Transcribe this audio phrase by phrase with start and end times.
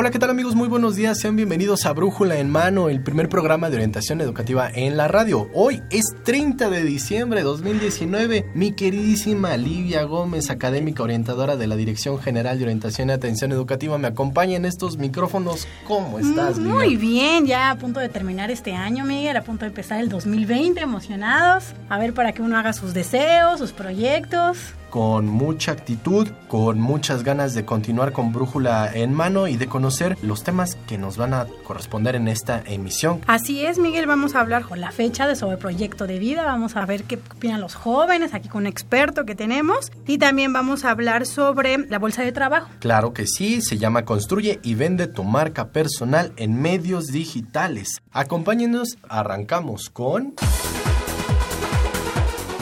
[0.00, 0.54] Hola, ¿qué tal amigos?
[0.54, 4.70] Muy buenos días, sean bienvenidos a Brújula en Mano, el primer programa de orientación educativa
[4.72, 5.50] en la radio.
[5.52, 8.46] Hoy es 30 de diciembre de 2019.
[8.54, 13.98] Mi queridísima Livia Gómez, académica orientadora de la Dirección General de Orientación y Atención Educativa,
[13.98, 15.68] me acompaña en estos micrófonos.
[15.86, 16.72] ¿Cómo estás, Livia?
[16.72, 20.08] Muy bien, ya a punto de terminar este año, Miguel, a punto de empezar el
[20.08, 21.74] 2020, emocionados.
[21.90, 27.22] A ver para que uno haga sus deseos, sus proyectos con mucha actitud, con muchas
[27.22, 31.32] ganas de continuar con Brújula en mano y de conocer los temas que nos van
[31.32, 33.20] a corresponder en esta emisión.
[33.26, 36.76] Así es, Miguel, vamos a hablar con la fecha de sobre proyecto de vida, vamos
[36.76, 40.84] a ver qué opinan los jóvenes, aquí con un experto que tenemos, y también vamos
[40.84, 42.68] a hablar sobre la bolsa de trabajo.
[42.80, 48.02] Claro que sí, se llama Construye y vende tu marca personal en medios digitales.
[48.12, 50.34] Acompáñenos, arrancamos con...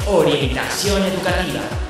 [0.07, 1.88] Orientación educativa.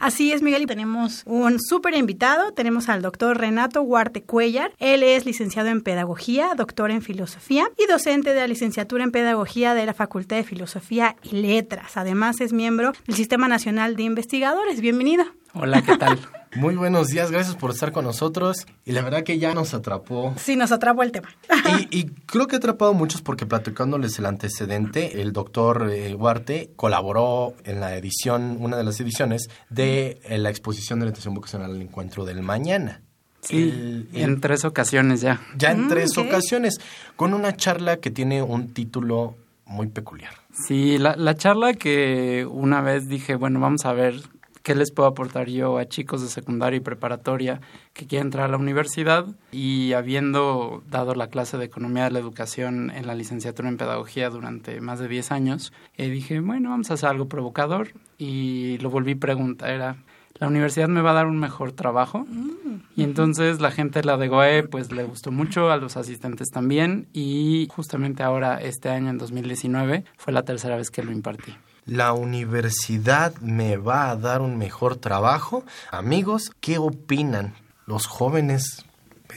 [0.00, 2.52] Así es, Miguel, y tenemos un súper invitado.
[2.52, 4.72] Tenemos al doctor Renato Huarte Cuellar.
[4.78, 9.74] Él es licenciado en Pedagogía, doctor en Filosofía y docente de la licenciatura en Pedagogía
[9.74, 11.96] de la Facultad de Filosofía y Letras.
[11.96, 14.80] Además, es miembro del Sistema Nacional de Investigadores.
[14.80, 15.24] Bienvenido.
[15.60, 16.20] Hola, ¿qué tal?
[16.54, 18.64] Muy buenos días, gracias por estar con nosotros.
[18.84, 20.32] Y la verdad que ya nos atrapó.
[20.38, 21.28] Sí, nos atrapó el tema.
[21.90, 27.54] y, creo que ha atrapado muchos porque platicándoles el antecedente, el doctor eh, Huarte colaboró
[27.64, 31.82] en la edición, una de las ediciones, de eh, la exposición de orientación vocacional al
[31.82, 33.02] encuentro del mañana.
[33.40, 35.40] Sí, en tres ocasiones ya.
[35.56, 36.78] Ya en mm, tres ocasiones,
[37.16, 39.34] con una charla que tiene un título
[39.66, 40.32] muy peculiar.
[40.52, 44.22] Sí, la, la charla que una vez dije, bueno, vamos a ver
[44.68, 47.62] qué les puedo aportar yo a chicos de secundaria y preparatoria
[47.94, 49.24] que quieren entrar a la universidad.
[49.50, 54.28] Y habiendo dado la clase de economía de la educación en la licenciatura en pedagogía
[54.28, 58.90] durante más de 10 años, eh, dije, bueno, vamos a hacer algo provocador y lo
[58.90, 59.96] volví a preguntar, era,
[60.34, 62.26] ¿la universidad me va a dar un mejor trabajo?
[62.28, 65.96] Mm, y entonces la gente de la de GOE pues le gustó mucho, a los
[65.96, 67.08] asistentes también.
[67.14, 71.54] Y justamente ahora este año en 2019 fue la tercera vez que lo impartí
[71.88, 75.64] la universidad me va a dar un mejor trabajo.
[75.90, 77.54] Amigos, ¿qué opinan?
[77.86, 78.84] ¿Los jóvenes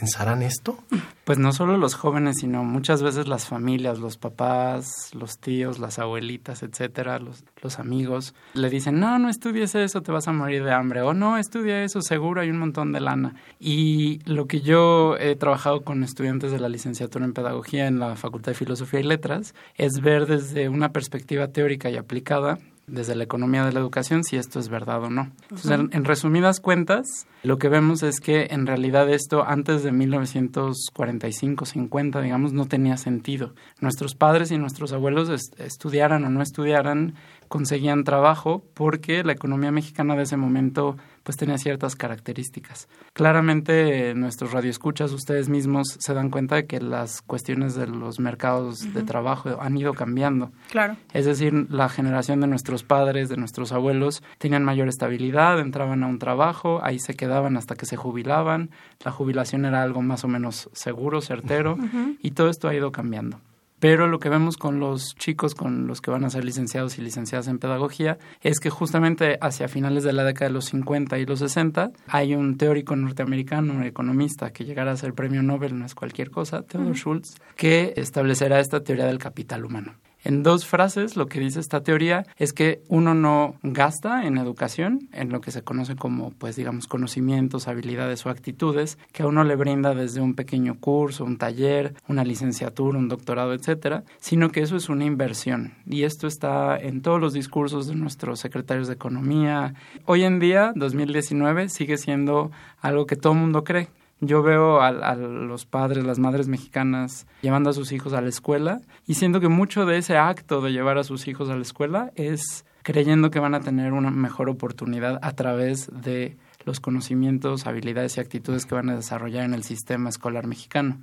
[0.02, 0.76] pensarán esto?
[1.22, 6.00] Pues no solo los jóvenes, sino muchas veces las familias, los papás, los tíos, las
[6.00, 10.64] abuelitas, etcétera, los, los amigos, le dicen, no, no estudies eso, te vas a morir
[10.64, 13.36] de hambre, o no, estudia eso, seguro hay un montón de lana.
[13.60, 18.16] Y lo que yo he trabajado con estudiantes de la licenciatura en Pedagogía en la
[18.16, 23.24] Facultad de Filosofía y Letras es ver desde una perspectiva teórica y aplicada desde la
[23.24, 25.30] economía de la educación si esto es verdad o no.
[25.64, 32.20] en, resumidas cuentas, lo que vemos es que en realidad esto antes de 1945, 50,
[32.20, 33.54] digamos, no tenía sentido.
[33.80, 35.28] Nuestros padres y nuestros abuelos
[35.58, 37.14] estudiaran o no estudiaran,
[37.48, 42.88] conseguían trabajo porque la economía mexicana de ese momento pues tenía ciertas características.
[43.12, 48.92] Claramente nuestros radioescuchas, ustedes mismos se dan cuenta de que las cuestiones de los mercados
[48.92, 50.50] de trabajo han ido cambiando.
[50.70, 50.96] Claro.
[51.12, 56.06] Es decir, la generación de nuestros padres, de nuestros abuelos, tenían mayor estabilidad, entraban a
[56.06, 58.70] un trabajo, ahí se quedaban hasta que se jubilaban,
[59.04, 61.78] la jubilación era algo más o menos seguro, certero,
[62.20, 63.40] y todo esto ha ido cambiando.
[63.82, 67.02] Pero lo que vemos con los chicos, con los que van a ser licenciados y
[67.02, 71.26] licenciadas en pedagogía, es que justamente hacia finales de la década de los 50 y
[71.26, 75.84] los 60 hay un teórico norteamericano, un economista que llegará a ser premio Nobel, no
[75.84, 79.94] es cualquier cosa, Theodore Schultz, que establecerá esta teoría del capital humano.
[80.24, 85.08] En dos frases, lo que dice esta teoría es que uno no gasta en educación,
[85.12, 89.42] en lo que se conoce como, pues digamos, conocimientos, habilidades o actitudes, que a uno
[89.42, 94.60] le brinda desde un pequeño curso, un taller, una licenciatura, un doctorado, etcétera, sino que
[94.60, 95.74] eso es una inversión.
[95.86, 99.74] Y esto está en todos los discursos de nuestros secretarios de Economía.
[100.06, 103.88] Hoy en día, 2019, sigue siendo algo que todo el mundo cree
[104.22, 108.80] yo veo a, los padres, las madres mexicanas llevando a sus hijos a la escuela
[109.04, 112.12] y siento que mucho de ese acto de llevar a sus hijos a la escuela
[112.14, 118.16] es creyendo que van a tener una mejor oportunidad a través de los conocimientos, habilidades
[118.16, 121.00] y actitudes que van a desarrollar en el sistema escolar mexicano.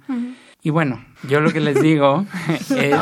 [0.62, 2.26] Y bueno, yo lo que les digo
[2.70, 2.94] es,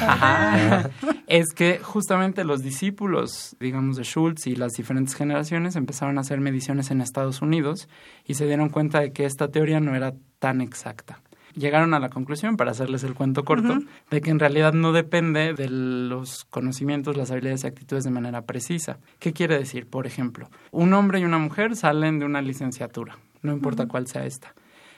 [0.00, 0.90] Ajá,
[1.26, 6.40] es que justamente los discípulos, digamos, de Schultz y las diferentes generaciones empezaron a hacer
[6.40, 7.88] mediciones en Estados Unidos
[8.24, 11.20] y se dieron cuenta de que esta teoría no era tan exacta
[11.58, 13.78] llegaron a la conclusión, para hacerles el cuento corto,
[14.10, 18.42] de que en realidad no depende de los conocimientos, las habilidades y actitudes de manera
[18.42, 18.98] precisa.
[19.18, 19.88] ¿Qué quiere decir?
[19.88, 24.24] Por ejemplo, un hombre y una mujer salen de una licenciatura, no importa cuál sea
[24.24, 24.54] esta.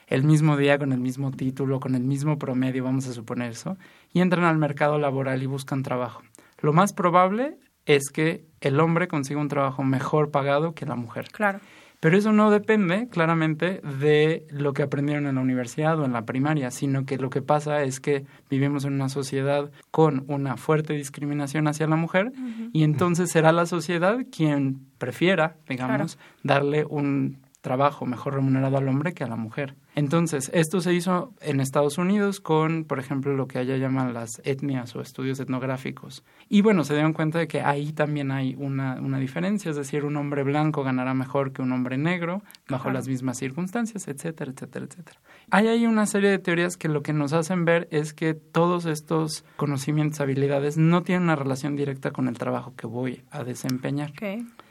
[0.07, 3.77] El mismo día, con el mismo título, con el mismo promedio, vamos a suponer eso,
[4.13, 6.21] y entran al mercado laboral y buscan trabajo.
[6.59, 11.29] Lo más probable es que el hombre consiga un trabajo mejor pagado que la mujer.
[11.31, 11.59] Claro.
[12.01, 16.25] Pero eso no depende claramente de lo que aprendieron en la universidad o en la
[16.25, 20.93] primaria, sino que lo que pasa es que vivimos en una sociedad con una fuerte
[20.93, 22.33] discriminación hacia la mujer
[22.73, 29.13] y entonces será la sociedad quien prefiera, digamos, darle un trabajo mejor remunerado al hombre
[29.13, 29.75] que a la mujer.
[29.93, 34.41] Entonces, esto se hizo en Estados Unidos con, por ejemplo, lo que allá llaman las
[34.45, 36.23] etnias o estudios etnográficos.
[36.47, 40.05] Y bueno, se dieron cuenta de que ahí también hay una, una diferencia, es decir,
[40.05, 44.85] un hombre blanco ganará mejor que un hombre negro bajo las mismas circunstancias, etcétera, etcétera,
[44.85, 45.19] etcétera.
[45.49, 48.85] Hay ahí una serie de teorías que lo que nos hacen ver es que todos
[48.85, 54.13] estos conocimientos, habilidades no tienen una relación directa con el trabajo que voy a desempeñar.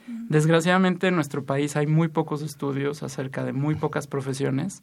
[0.07, 4.81] Desgraciadamente en nuestro país hay muy pocos estudios acerca de muy pocas profesiones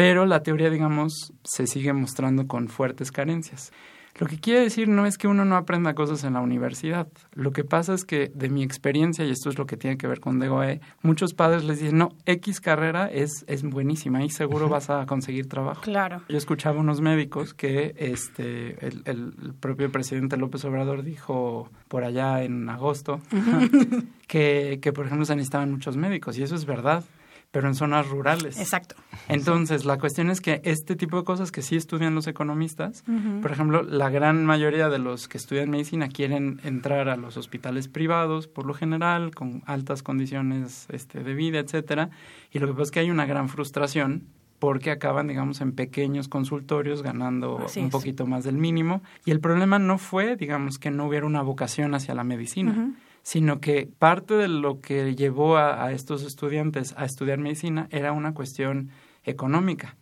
[0.00, 3.70] pero la teoría, digamos, se sigue mostrando con fuertes carencias.
[4.18, 7.06] Lo que quiere decir no es que uno no aprenda cosas en la universidad.
[7.34, 10.06] Lo que pasa es que, de mi experiencia, y esto es lo que tiene que
[10.06, 14.70] ver con DEGOE, muchos padres les dicen, no, X carrera es, es buenísima y seguro
[14.70, 15.82] vas a conseguir trabajo.
[15.82, 16.22] Claro.
[16.30, 22.42] Yo escuchaba unos médicos que este, el, el propio presidente López Obrador dijo por allá
[22.42, 23.20] en agosto
[24.26, 27.04] que, que, por ejemplo, se necesitaban muchos médicos, y eso es verdad
[27.50, 28.58] pero en zonas rurales.
[28.60, 28.94] Exacto.
[29.28, 33.04] Entonces, la cuestión es que este tipo de cosas que sí estudian los economistas,
[33.42, 37.88] por ejemplo, la gran mayoría de los que estudian medicina quieren entrar a los hospitales
[37.88, 42.10] privados, por lo general, con altas condiciones este, de vida, etcétera,
[42.52, 44.26] y lo que pasa es que hay una gran frustración
[44.60, 49.02] porque acaban, digamos, en pequeños consultorios ganando un poquito más del mínimo.
[49.24, 53.60] Y el problema no fue, digamos, que no hubiera una vocación hacia la medicina sino
[53.60, 58.90] que parte de lo que llevó a, estos estudiantes a estudiar medicina era una cuestión
[59.24, 59.96] económica,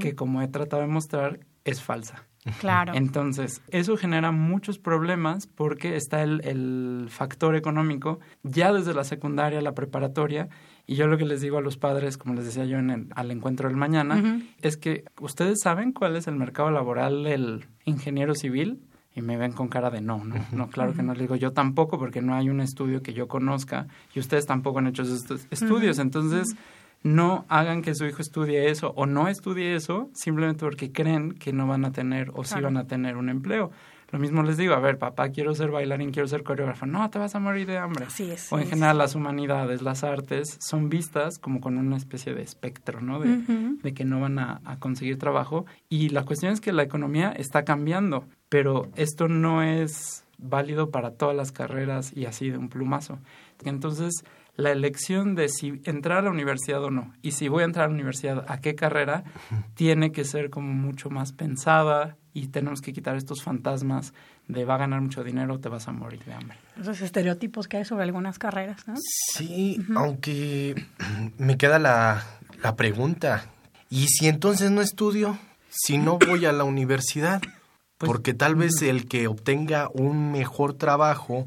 [0.00, 2.24] que como he tratado de mostrar, es falsa.
[2.60, 2.92] Claro.
[2.94, 9.60] Entonces, eso genera muchos problemas porque está el, el, factor económico ya desde la secundaria,
[9.60, 10.48] la preparatoria,
[10.86, 13.06] y yo lo que les digo a los padres, como les decía yo en el,
[13.14, 18.34] al encuentro del mañana, es que ustedes saben cuál es el mercado laboral del ingeniero
[18.34, 18.80] civil
[19.18, 21.52] y me ven con cara de no, no, no, claro que no le digo yo
[21.52, 25.24] tampoco porque no hay un estudio que yo conozca y ustedes tampoco han hecho esos
[25.50, 26.54] estudios, entonces
[27.02, 31.52] no hagan que su hijo estudie eso o no estudie eso simplemente porque creen que
[31.52, 33.72] no van a tener o sí van a tener un empleo.
[34.10, 36.86] Lo mismo les digo, a ver, papá, quiero ser bailarín, quiero ser coreógrafo.
[36.86, 38.06] No, te vas a morir de hambre.
[38.06, 38.50] Así es.
[38.50, 43.02] O en general las humanidades, las artes, son vistas como con una especie de espectro,
[43.02, 43.20] ¿no?
[43.20, 43.36] De,
[43.82, 45.66] de que no van a, a, conseguir trabajo.
[45.90, 51.12] Y la cuestión es que la economía está cambiando, pero esto no es válido para
[51.12, 53.18] todas las carreras y así de un plumazo.
[53.64, 54.24] Entonces,
[54.56, 57.86] la elección de si entrar a la universidad o no, y si voy a entrar
[57.86, 59.24] a la universidad, a qué carrera,
[59.74, 64.14] tiene que ser como mucho más pensada, y tenemos que quitar estos fantasmas
[64.46, 66.56] de va a ganar mucho dinero o te vas a morir de hambre.
[66.80, 68.94] Esos estereotipos que hay sobre algunas carreras, ¿no?
[68.96, 70.86] Sí, aunque
[71.38, 72.24] me queda la,
[72.62, 73.46] la pregunta,
[73.90, 75.38] ¿y si entonces no estudio?
[75.70, 77.42] Si no voy a la universidad,
[77.98, 81.46] pues, porque tal vez el que obtenga un mejor trabajo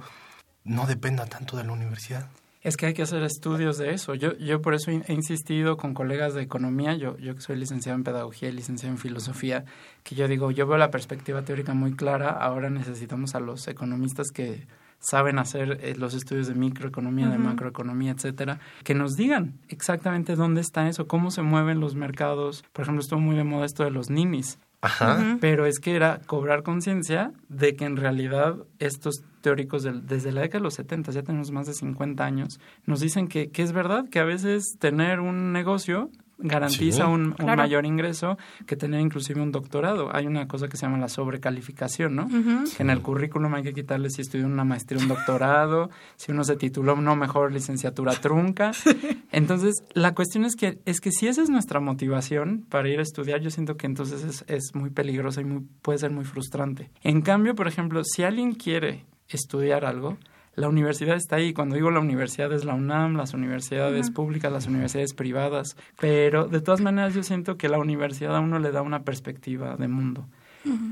[0.63, 2.27] no dependa tanto de la universidad.
[2.61, 4.13] Es que hay que hacer estudios de eso.
[4.13, 7.97] Yo, yo por eso he insistido con colegas de economía, yo, yo que soy licenciado
[7.97, 9.65] en pedagogía y licenciado en filosofía,
[10.03, 14.27] que yo digo, yo veo la perspectiva teórica muy clara, ahora necesitamos a los economistas
[14.31, 14.67] que
[14.99, 20.61] saben hacer eh, los estudios de microeconomía, de macroeconomía, etcétera, que nos digan exactamente dónde
[20.61, 22.63] está eso, cómo se mueven los mercados.
[22.73, 24.59] Por ejemplo, estuvo muy de moda esto de los ninis.
[24.81, 25.37] Ajá.
[25.39, 30.59] Pero es que era cobrar conciencia de que en realidad estos teóricos desde la década
[30.59, 34.09] de los 70, ya tenemos más de 50 años, nos dicen que, que es verdad
[34.09, 36.09] que a veces tener un negocio
[36.41, 40.15] garantiza un, mayor ingreso que tener inclusive un doctorado.
[40.15, 42.27] Hay una cosa que se llama la sobrecalificación, ¿no?
[42.75, 46.43] Que en el currículum hay que quitarle si estudió una maestría, un doctorado, si uno
[46.43, 48.71] se tituló, no, mejor licenciatura trunca.
[49.31, 53.03] Entonces, la cuestión es que, es que si esa es nuestra motivación para ir a
[53.03, 56.91] estudiar, yo siento que entonces es, es muy peligrosa y muy, puede ser muy frustrante.
[57.01, 60.17] En cambio, por ejemplo, si alguien quiere estudiar algo,
[60.55, 61.53] la universidad está ahí.
[61.53, 66.61] Cuando digo la universidad es la UNAM, las universidades públicas, las universidades privadas, pero de
[66.61, 70.27] todas maneras yo siento que la universidad a uno le da una perspectiva de mundo.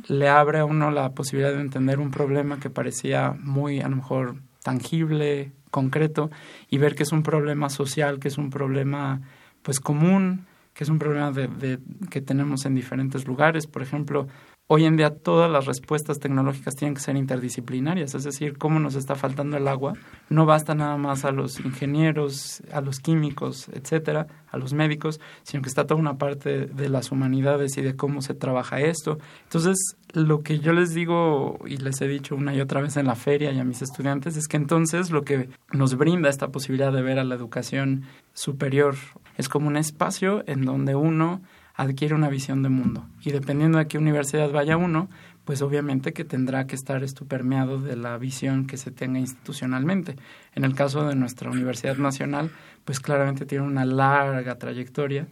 [0.07, 3.97] Le abre a uno la posibilidad de entender un problema que parecía muy, a lo
[3.97, 6.31] mejor, tangible, concreto,
[6.69, 9.21] y ver que es un problema social, que es un problema,
[9.61, 13.67] pues, común, que es un problema de, que tenemos en diferentes lugares.
[13.67, 14.27] Por ejemplo,
[14.71, 18.93] Hoy en día todas las respuestas tecnológicas tienen que ser interdisciplinarias, es decir, cómo nos
[18.93, 19.93] está faltando el agua,
[20.29, 25.63] no basta nada más a los ingenieros, a los químicos, etcétera, a los médicos, sino
[25.63, 29.17] que está toda una parte de las humanidades y de cómo se trabaja esto.
[29.45, 33.07] Entonces, lo que yo les digo y les he dicho una y otra vez en
[33.07, 36.93] la feria y a mis estudiantes es que entonces lo que nos brinda esta posibilidad
[36.93, 38.03] de ver a la educación
[38.35, 38.93] superior
[39.35, 41.41] es como un espacio en donde uno
[41.79, 43.05] adquiere una visión de mundo.
[43.21, 45.07] Y dependiendo de qué universidad vaya uno,
[45.45, 50.17] pues obviamente que tendrá que estar estupermeado de la visión que se tenga institucionalmente.
[50.55, 52.51] En el caso de nuestra Universidad Nacional,
[52.83, 55.27] pues claramente tiene una larga trayectoria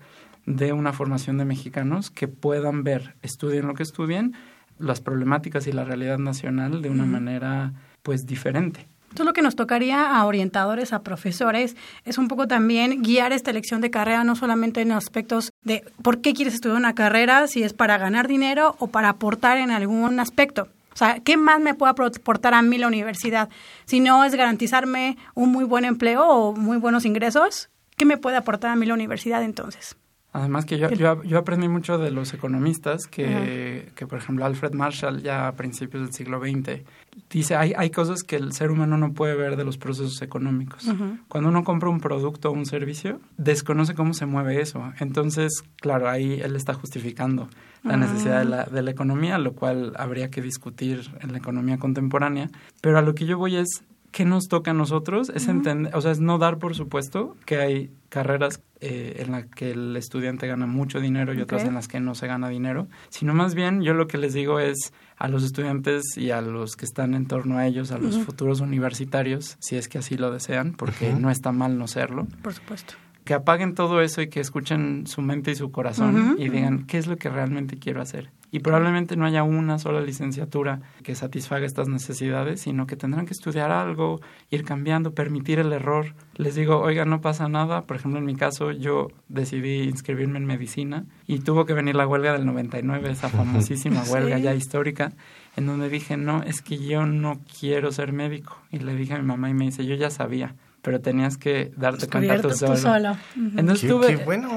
[0.45, 4.33] de una formación de mexicanos que puedan ver, estudien lo que estudien,
[4.79, 7.73] las problemáticas y la realidad nacional de una manera
[8.03, 8.87] pues diferente.
[9.17, 13.49] Entonces lo que nos tocaría a orientadores, a profesores, es un poco también guiar esta
[13.49, 17.63] elección de carrera, no solamente en aspectos de por qué quieres estudiar una carrera, si
[17.63, 20.67] es para ganar dinero o para aportar en algún aspecto.
[20.93, 23.49] O sea, ¿qué más me puede aportar a mí la universidad?
[23.85, 28.37] Si no es garantizarme un muy buen empleo o muy buenos ingresos, ¿qué me puede
[28.37, 29.97] aportar a mí la universidad entonces?
[30.31, 35.23] Además que yo, yo, aprendí mucho de los economistas, que, que, por ejemplo Alfred Marshall
[35.23, 36.83] ya a principios del siglo XX
[37.29, 40.85] dice, hay, hay cosas que el ser humano no puede ver de los procesos económicos.
[41.27, 44.91] Cuando uno compra un producto o un servicio, desconoce cómo se mueve eso.
[44.99, 47.49] Entonces, claro, ahí él está justificando
[47.83, 47.97] la ah.
[47.97, 52.49] necesidad de la, de la economía, lo cual habría que discutir en la economía contemporánea.
[52.81, 53.83] Pero a lo que yo voy es,
[54.17, 55.31] ¿qué nos toca a nosotros?
[55.35, 59.45] Es entender, o sea, es no dar por supuesto que hay carreras eh, en las
[59.45, 62.87] que el estudiante gana mucho dinero y otras en las que no se gana dinero,
[63.09, 66.75] sino más bien yo lo que les digo es a los estudiantes y a los
[66.75, 70.31] que están en torno a ellos, a los futuros universitarios, si es que así lo
[70.31, 72.25] desean, porque no está mal no serlo.
[72.41, 76.49] Por supuesto que apaguen todo eso y que escuchen su mente y su corazón y
[76.49, 78.31] digan qué es lo que realmente quiero hacer.
[78.49, 83.33] Y probablemente no haya una sola licenciatura que satisfaga estas necesidades, sino que tendrán que
[83.33, 86.15] estudiar algo, ir cambiando, permitir el error.
[86.35, 87.83] Les digo, oiga, no pasa nada.
[87.83, 92.07] Por ejemplo, en mi caso, yo decidí inscribirme en medicina y tuvo que venir la
[92.07, 95.11] huelga del 99, esa famosísima huelga ya histórica,
[95.55, 98.57] en donde dije, no, es que yo no quiero ser médico.
[98.71, 100.55] Y le dije a mi mamá y me dice, yo ya sabía
[100.87, 103.17] pero tenías que darte cuenta tú solo.
[103.35, 104.47] Entonces estuve, bueno.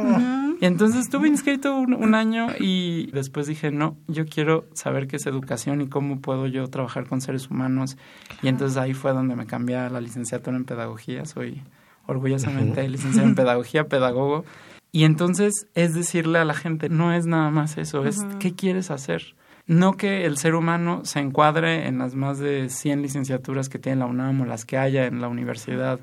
[0.60, 5.26] Y entonces estuve inscrito un, año y después dije, no, yo quiero saber qué es
[5.26, 7.96] educación y cómo puedo yo trabajar con seres humanos.
[8.42, 11.24] Y entonces ahí fue donde me cambié a la licenciatura en pedagogía.
[11.24, 11.62] Soy
[12.06, 14.44] orgullosamente licenciado en pedagogía, pedagogo.
[14.92, 18.90] Y entonces es decirle a la gente, no es nada más eso, es qué quieres
[18.90, 19.34] hacer.
[19.66, 24.00] No que el ser humano se encuadre en las más de 100 licenciaturas que tiene
[24.00, 26.00] la UNAM o las que haya en la universidad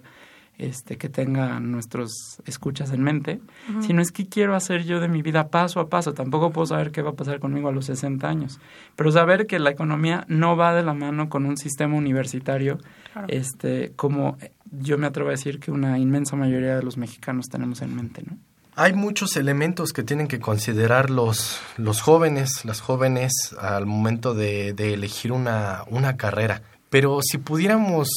[0.57, 3.39] este, que tengan nuestros escuchas en mente,
[3.81, 6.13] sino es que quiero hacer yo de mi vida paso a paso.
[6.13, 8.59] Tampoco puedo saber qué va a pasar conmigo a los 60 años,
[8.95, 12.79] pero saber que la economía no va de la mano con un sistema universitario,
[13.27, 14.37] este, como
[14.71, 18.23] yo me atrevo a decir que una inmensa mayoría de los mexicanos tenemos en mente,
[18.25, 18.37] ¿no?
[18.79, 24.73] Hay muchos elementos que tienen que considerar los, los jóvenes, las jóvenes al momento de,
[24.73, 26.61] de elegir una, una carrera.
[26.91, 28.07] Pero si pudiéramos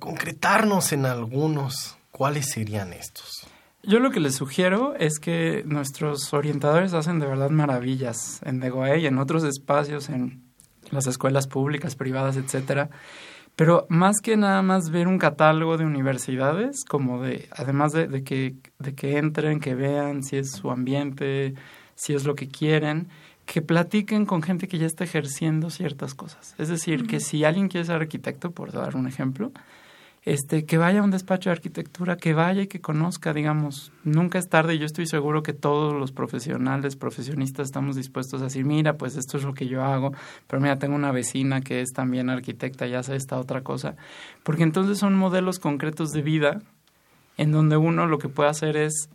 [0.00, 3.46] concretarnos en algunos, ¿cuáles serían estos?
[3.82, 8.98] Yo lo que les sugiero es que nuestros orientadores hacen de verdad maravillas en Degoe
[8.98, 10.42] y en otros espacios, en
[10.90, 12.90] las escuelas públicas, privadas, etcétera.
[13.56, 18.22] Pero más que nada más ver un catálogo de universidades, como de, además de, de,
[18.22, 21.54] que, de que entren, que vean si es su ambiente,
[21.94, 23.08] si es lo que quieren,
[23.46, 26.54] que platiquen con gente que ya está ejerciendo ciertas cosas.
[26.58, 29.52] Es decir, que si alguien quiere ser arquitecto, por dar un ejemplo,
[30.22, 34.38] este, que vaya a un despacho de arquitectura, que vaya y que conozca, digamos, nunca
[34.38, 38.64] es tarde y yo estoy seguro que todos los profesionales, profesionistas estamos dispuestos a decir,
[38.64, 40.12] mira, pues esto es lo que yo hago,
[40.46, 43.96] pero mira, tengo una vecina que es también arquitecta, ya hace esta otra cosa,
[44.42, 46.60] porque entonces son modelos concretos de vida
[47.38, 49.08] en donde uno lo que puede hacer es,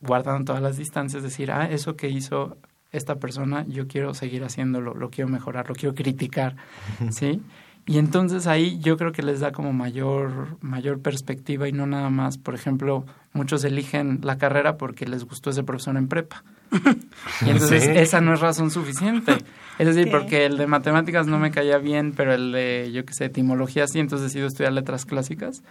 [0.00, 2.58] guardando todas las distancias, decir, ah, eso que hizo
[2.92, 6.56] esta persona, yo quiero seguir haciéndolo, lo quiero mejorar, lo quiero criticar,
[7.10, 7.40] ¿sí?
[7.86, 12.10] Y entonces ahí yo creo que les da como mayor, mayor perspectiva y no nada
[12.10, 16.44] más, por ejemplo, muchos eligen la carrera porque les gustó ese profesor en prepa.
[17.44, 19.38] y entonces esa no es razón suficiente.
[19.78, 23.14] Es decir, porque el de matemáticas no me caía bien, pero el de, yo qué
[23.14, 25.62] sé, etimología sí, entonces decido estudiar letras clásicas.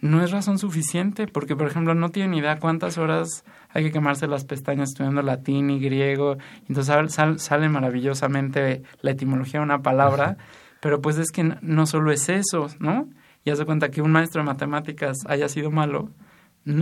[0.00, 4.26] No es razón suficiente, porque, por ejemplo, no tienen idea cuántas horas hay que quemarse
[4.26, 6.38] las pestañas estudiando latín y griego.
[6.68, 10.36] Entonces sale maravillosamente la etimología de una palabra.
[10.82, 13.08] Pero pues es que no solo es eso, ¿no?
[13.44, 16.10] Y hace cuenta que un maestro de matemáticas haya sido malo,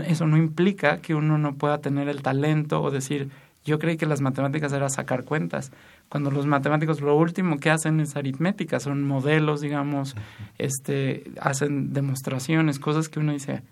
[0.06, 3.28] eso no implica que uno no pueda tener el talento o decir,
[3.62, 5.70] yo creí que las matemáticas era sacar cuentas.
[6.08, 10.16] Cuando los matemáticos lo último que hacen es aritmética, son modelos, digamos,
[10.56, 13.62] este, hacen demostraciones, cosas que uno dice,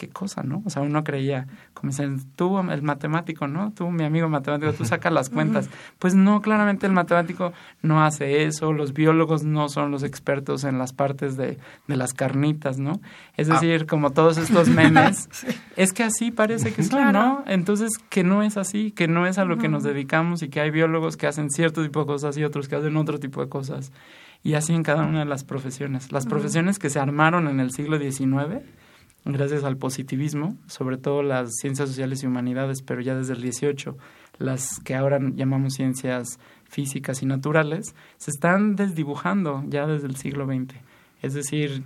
[0.00, 0.62] qué cosa, ¿no?
[0.64, 3.70] O sea, uno creía, como dicen, tú, el matemático, ¿no?
[3.72, 5.68] Tú, mi amigo matemático, tú sacas las cuentas.
[5.98, 7.52] Pues no, claramente el matemático
[7.82, 12.14] no hace eso, los biólogos no son los expertos en las partes de, de las
[12.14, 13.02] carnitas, ¿no?
[13.36, 13.54] Es ah.
[13.54, 15.28] decir, como todos estos memes,
[15.76, 17.44] es que así parece que son, ¿no?
[17.46, 20.62] Entonces, que no es así, que no es a lo que nos dedicamos y que
[20.62, 23.50] hay biólogos que hacen cierto tipo de cosas y otros que hacen otro tipo de
[23.50, 23.92] cosas.
[24.42, 26.10] Y así en cada una de las profesiones.
[26.10, 28.62] Las profesiones que se armaron en el siglo XIX,
[29.24, 33.96] gracias al positivismo, sobre todo las ciencias sociales y humanidades, pero ya desde el 18,
[34.38, 40.46] las que ahora llamamos ciencias físicas y naturales, se están desdibujando ya desde el siglo
[40.46, 40.74] XX.
[41.22, 41.82] Es decir,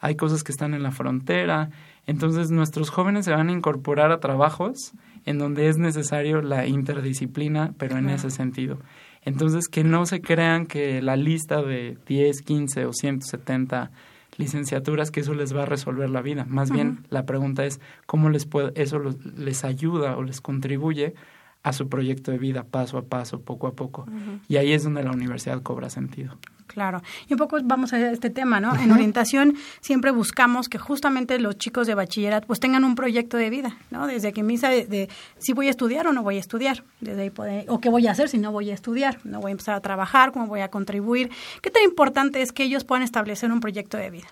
[0.00, 1.70] hay cosas que están en la frontera,
[2.06, 4.92] entonces nuestros jóvenes se van a incorporar a trabajos
[5.24, 8.78] en donde es necesario la interdisciplina, pero en ese sentido.
[9.22, 13.90] Entonces, que no se crean que la lista de 10, 15 o 170
[14.36, 16.46] licenciaturas que eso les va a resolver la vida.
[16.48, 19.00] Más bien la pregunta es cómo les puede, eso
[19.36, 21.14] les ayuda o les contribuye
[21.62, 24.06] a su proyecto de vida paso a paso, poco a poco.
[24.48, 26.36] Y ahí es donde la universidad cobra sentido.
[26.66, 27.02] Claro.
[27.28, 28.74] Y un poco vamos a este tema, ¿no?
[28.76, 33.50] En orientación siempre buscamos que justamente los chicos de bachillerato pues tengan un proyecto de
[33.50, 34.06] vida, ¿no?
[34.06, 37.22] Desde que misa de, de si voy a estudiar o no voy a estudiar, desde
[37.22, 39.74] ahí o qué voy a hacer si no voy a estudiar, no voy a empezar
[39.74, 41.30] a trabajar, cómo voy a contribuir.
[41.62, 44.28] ¿Qué tan importante es que ellos puedan establecer un proyecto de vida?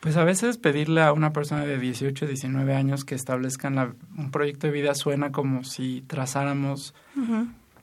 [0.00, 4.66] Pues a veces pedirle a una persona de 18, 19 años que establezcan un proyecto
[4.66, 6.92] de vida suena como si trazáramos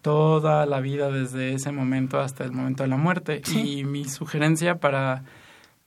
[0.01, 3.42] toda la vida desde ese momento hasta el momento de la muerte.
[3.53, 5.24] Y mi sugerencia para,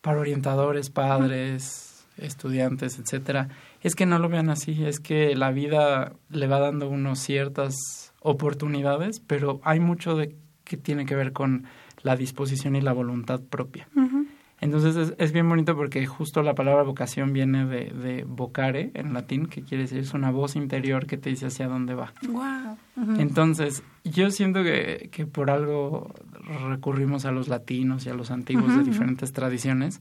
[0.01, 3.49] para orientadores, padres, estudiantes, etcétera,
[3.81, 7.75] es que no lo vean así, es que la vida le va dando unos ciertas
[8.21, 11.65] oportunidades, pero hay mucho de que tiene que ver con
[12.03, 13.89] la disposición y la voluntad propia.
[14.63, 19.47] Entonces es, bien bonito porque justo la palabra vocación viene de, de, vocare en latín,
[19.47, 22.13] que quiere decir es una voz interior que te dice hacia dónde va.
[22.29, 23.19] Wow.
[23.19, 26.15] Entonces yo siento que, que, por algo
[26.69, 30.01] recurrimos a los latinos y a los antiguos de diferentes tradiciones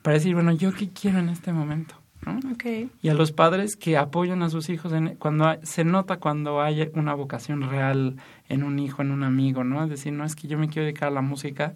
[0.00, 1.94] para decir, bueno, ¿yo qué quiero en este momento?
[2.24, 2.38] ¿no?
[2.54, 2.88] Okay.
[3.02, 6.90] Y a los padres que apoyan a sus hijos en, cuando se nota cuando hay
[6.94, 8.16] una vocación real
[8.48, 9.84] en un hijo, en un amigo, ¿no?
[9.84, 11.74] Es decir, no es que yo me quiero dedicar a la música,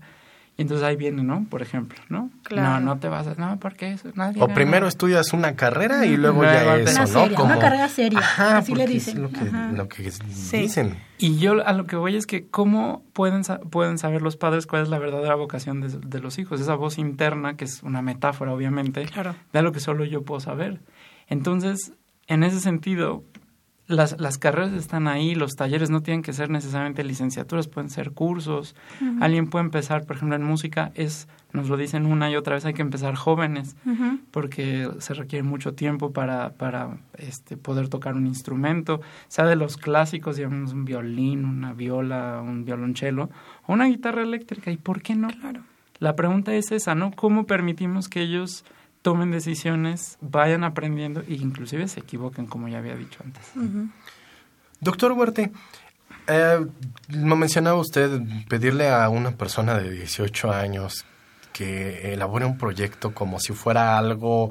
[0.58, 1.46] entonces ahí viene, ¿no?
[1.48, 2.30] Por ejemplo, ¿no?
[2.42, 2.80] Claro.
[2.80, 3.34] No, no te vas a...
[3.34, 4.42] No, porque eso, nadie...
[4.42, 7.34] O primero estudias una carrera y luego ya eso, ¿no?
[7.34, 7.46] Como...
[7.46, 9.16] Una carrera seria, así le dicen.
[9.16, 10.98] Es lo que, lo que dicen.
[11.18, 14.82] Y yo a lo que voy es que cómo pueden, pueden saber los padres cuál
[14.82, 16.60] es la verdadera vocación de, de los hijos.
[16.60, 19.34] Esa voz interna, que es una metáfora, obviamente, claro.
[19.52, 20.80] de algo que solo yo puedo saber.
[21.28, 21.94] Entonces,
[22.26, 23.24] en ese sentido,
[23.92, 28.12] las, las carreras están ahí, los talleres no tienen que ser necesariamente licenciaturas, pueden ser
[28.12, 28.74] cursos.
[29.20, 32.64] Alguien puede empezar, por ejemplo, en música, es, nos lo dicen una y otra vez,
[32.64, 33.76] hay que empezar jóvenes,
[34.30, 39.76] porque se requiere mucho tiempo para, para este, poder tocar un instrumento, sea de los
[39.76, 43.30] clásicos, digamos, un violín, una viola, un violonchelo,
[43.66, 45.28] o una guitarra eléctrica, ¿y por qué no?
[45.28, 45.62] Claro.
[45.98, 47.12] La pregunta es esa, ¿no?
[47.12, 48.64] ¿Cómo permitimos que ellos
[49.02, 53.44] tomen decisiones, vayan aprendiendo e inclusive se equivoquen, como ya había dicho antes.
[54.80, 55.52] Doctor Huerte,
[56.28, 56.66] eh,
[57.08, 61.04] lo mencionaba usted, pedirle a una persona de 18 años
[61.52, 64.50] que elabore un proyecto como si fuera algo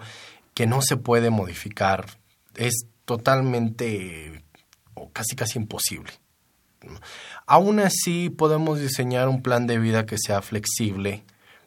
[0.53, 2.05] que no se puede modificar
[2.55, 4.43] es totalmente
[4.93, 6.11] o casi casi imposible.
[7.45, 11.23] Aún así podemos diseñar un plan de vida que sea flexible,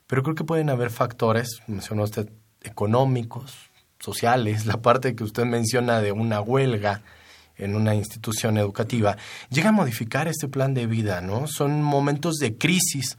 [0.07, 2.29] pero creo que pueden haber factores, mencionó usted
[2.65, 3.71] económicos,
[4.05, 7.03] sociales, la parte que usted menciona de una huelga
[7.57, 9.17] en una institución educativa,
[9.49, 11.47] llega a modificar este plan de vida, ¿no?
[11.47, 13.17] Son momentos de crisis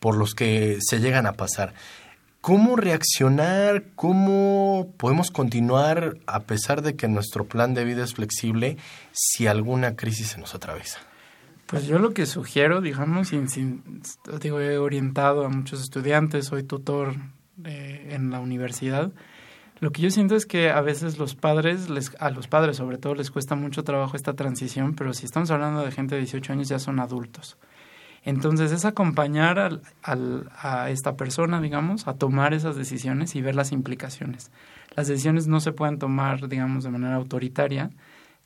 [0.00, 1.74] por los que se llegan a pasar.
[2.40, 3.84] ¿Cómo reaccionar?
[3.94, 8.78] ¿Cómo podemos continuar a pesar de que nuestro plan de vida es flexible
[9.12, 10.98] si alguna crisis se nos atraviesa?
[11.66, 14.02] Pues yo lo que sugiero, digamos, sin, sin,
[14.40, 17.14] digo, he orientado a muchos estudiantes, soy tutor
[17.64, 19.12] eh, en la universidad.
[19.80, 22.98] Lo que yo siento es que a veces los padres, les, a los padres sobre
[22.98, 26.52] todo, les cuesta mucho trabajo esta transición, pero si estamos hablando de gente de 18
[26.52, 27.58] años ya son adultos.
[28.24, 29.58] Entonces es acompañar
[30.02, 34.52] al, a esta persona, digamos, a tomar esas decisiones y ver las implicaciones.
[34.94, 37.90] Las decisiones no se pueden tomar, digamos, de manera autoritaria,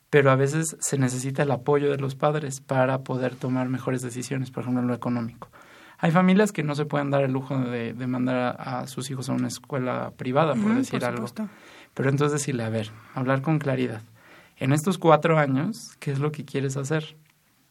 [0.09, 4.49] pero a veces se necesita el apoyo de los padres para poder tomar mejores decisiones,
[4.49, 5.49] por ejemplo, en lo económico.
[5.99, 9.09] Hay familias que no se pueden dar el lujo de, de mandar a, a, sus
[9.09, 11.27] hijos a una escuela privada, por uh -huh, decir por algo.
[11.93, 14.01] Pero entonces decirle, a ver, hablar con claridad.
[14.57, 17.15] En estos cuatro años, ¿qué es lo que quieres hacer?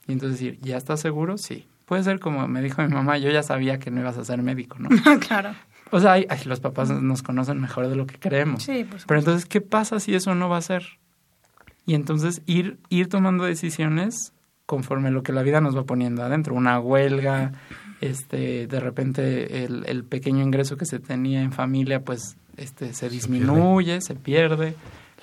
[0.09, 1.39] Y entonces decir, ¿ya estás seguro?
[1.39, 1.67] Sí.
[1.85, 4.43] Puede ser como me dijo mi mamá, yo ya sabía que no ibas a ser
[4.43, 4.89] médico, ¿no?
[5.29, 5.55] claro.
[5.93, 8.65] O sea, ay, ay, los papás nos conocen mejor de lo que creemos.
[8.65, 9.05] Sí, pues.
[9.07, 10.85] Pero entonces, ¿qué pasa si eso no va a ser?
[11.87, 14.33] Y entonces ir, ir tomando decisiones
[14.67, 16.55] conforme lo que la vida nos va poniendo adentro.
[16.55, 17.53] Una huelga,
[18.01, 23.09] este, de repente el, el pequeño ingreso que se tenía en familia, pues este, se
[23.09, 24.75] disminuye, se pierde,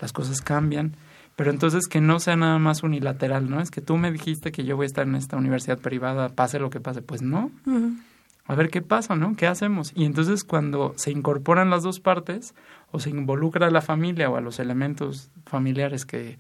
[0.02, 0.96] las cosas cambian.
[1.36, 3.60] Pero entonces que no sea nada más unilateral, ¿no?
[3.60, 6.60] Es que tú me dijiste que yo voy a estar en esta universidad privada, pase
[6.60, 7.02] lo que pase.
[7.02, 7.50] Pues no.
[7.66, 7.98] Uh -huh.
[8.46, 9.36] A ver qué pasa, ¿no?
[9.36, 9.94] ¿Qué hacemos?
[9.96, 12.54] Y entonces cuando se incorporan las dos partes
[12.92, 16.38] o se involucra a la familia o a los elementos familiares que,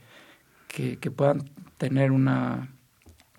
[0.68, 2.68] que, que puedan tener una,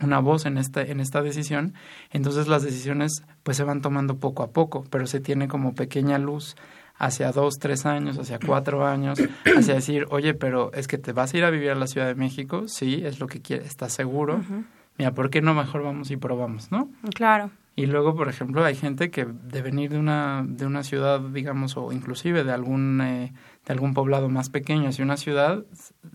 [0.04, 1.74] una voz en esta, en esta decisión,
[2.10, 6.18] entonces las decisiones pues se van tomando poco a poco, pero se tiene como pequeña
[6.18, 6.56] luz
[6.96, 9.18] hacia dos, tres años, hacia cuatro años,
[9.56, 12.06] hacia decir, oye, pero es que te vas a ir a vivir a la Ciudad
[12.06, 14.64] de México, sí, es lo que quieres, estás seguro, uh -huh.
[14.98, 16.88] mira, ¿por qué no mejor vamos y probamos, no?
[17.14, 17.50] Claro.
[17.76, 21.76] Y luego, por ejemplo, hay gente que de venir de una, de una ciudad, digamos,
[21.76, 23.32] o inclusive de algún, eh,
[23.66, 25.64] de algún poblado más pequeño hacia una ciudad,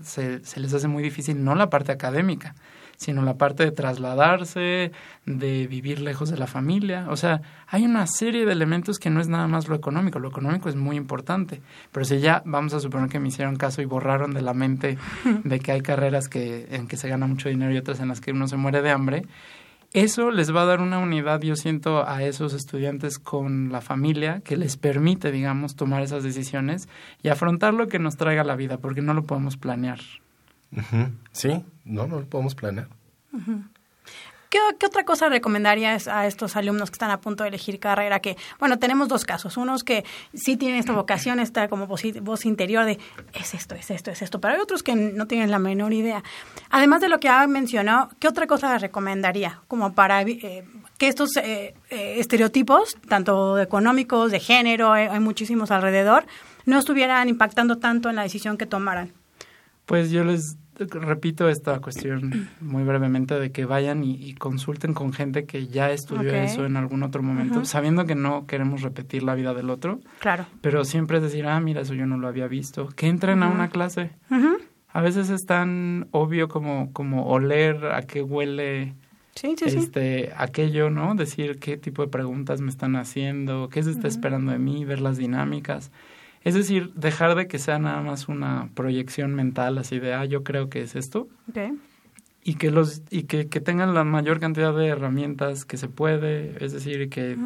[0.01, 2.55] se, se les hace muy difícil no la parte académica,
[2.99, 4.91] sino la parte de trasladarse,
[5.25, 7.07] de vivir lejos de la familia.
[7.09, 10.19] O sea, hay una serie de elementos que no es nada más lo económico.
[10.19, 11.61] Lo económico es muy importante.
[11.93, 14.97] Pero si ya vamos a suponer que me hicieron caso y borraron de la mente
[15.45, 18.19] de que hay carreras que, en que se gana mucho dinero y otras en las
[18.19, 19.23] que uno se muere de hambre,
[19.93, 24.41] eso les va a dar una unidad, yo siento, a esos estudiantes con la familia
[24.43, 26.89] que les permite, digamos, tomar esas decisiones
[27.23, 29.99] y afrontar lo que nos traiga la vida, porque no lo podemos planear.
[30.71, 31.11] Uh -huh.
[31.31, 32.87] Sí, no, no lo podemos planear.
[33.33, 33.63] Uh -huh.
[34.49, 38.19] ¿Qué, ¿Qué, otra cosa recomendarías a estos alumnos que están a punto de elegir carrera?
[38.19, 39.57] Que, bueno, tenemos dos casos.
[39.57, 40.03] Unos que
[40.33, 42.97] sí tienen esta vocación, esta como voz interior de
[43.35, 44.41] es esto, es esto, es esto.
[44.41, 46.23] Pero hay otros que no tienen la menor idea.
[46.71, 49.61] Además de lo que ya mencionó, ¿qué otra cosa les recomendaría?
[49.67, 50.65] Como para eh,
[50.97, 56.25] que estos eh, eh, estereotipos, tanto económicos, de género, hay muchísimos alrededor,
[56.65, 59.13] no estuvieran impactando tanto en la decisión que tomaran.
[59.89, 65.13] Pues yo les repito esta cuestión muy brevemente de que vayan y, y consulten con
[65.13, 66.45] gente que ya estudió okay.
[66.45, 67.65] eso en algún otro momento, uh -huh.
[67.65, 69.99] sabiendo que no queremos repetir la vida del otro.
[70.19, 70.45] Claro.
[70.61, 72.89] Pero siempre es decir, ah, mira, eso yo no lo había visto.
[72.89, 73.51] Que entren uh -huh.
[73.51, 74.11] a una clase.
[74.29, 74.57] Uh -huh.
[74.89, 78.93] A veces es tan obvio como, como oler a qué huele
[79.33, 80.31] sí, sí, este, sí.
[80.37, 81.15] aquello, ¿no?
[81.15, 85.01] Decir qué tipo de preguntas me están haciendo, qué se está esperando de mí, ver
[85.01, 85.91] las dinámicas.
[86.43, 90.43] Es decir, dejar de que sea nada más una proyección mental así de, ah, yo
[90.43, 91.27] creo que es esto.
[91.49, 91.73] Okay.
[92.43, 96.63] Y que los y que, que, tengan la mayor cantidad de herramientas que se puede,
[96.63, 97.37] es decir, que eh,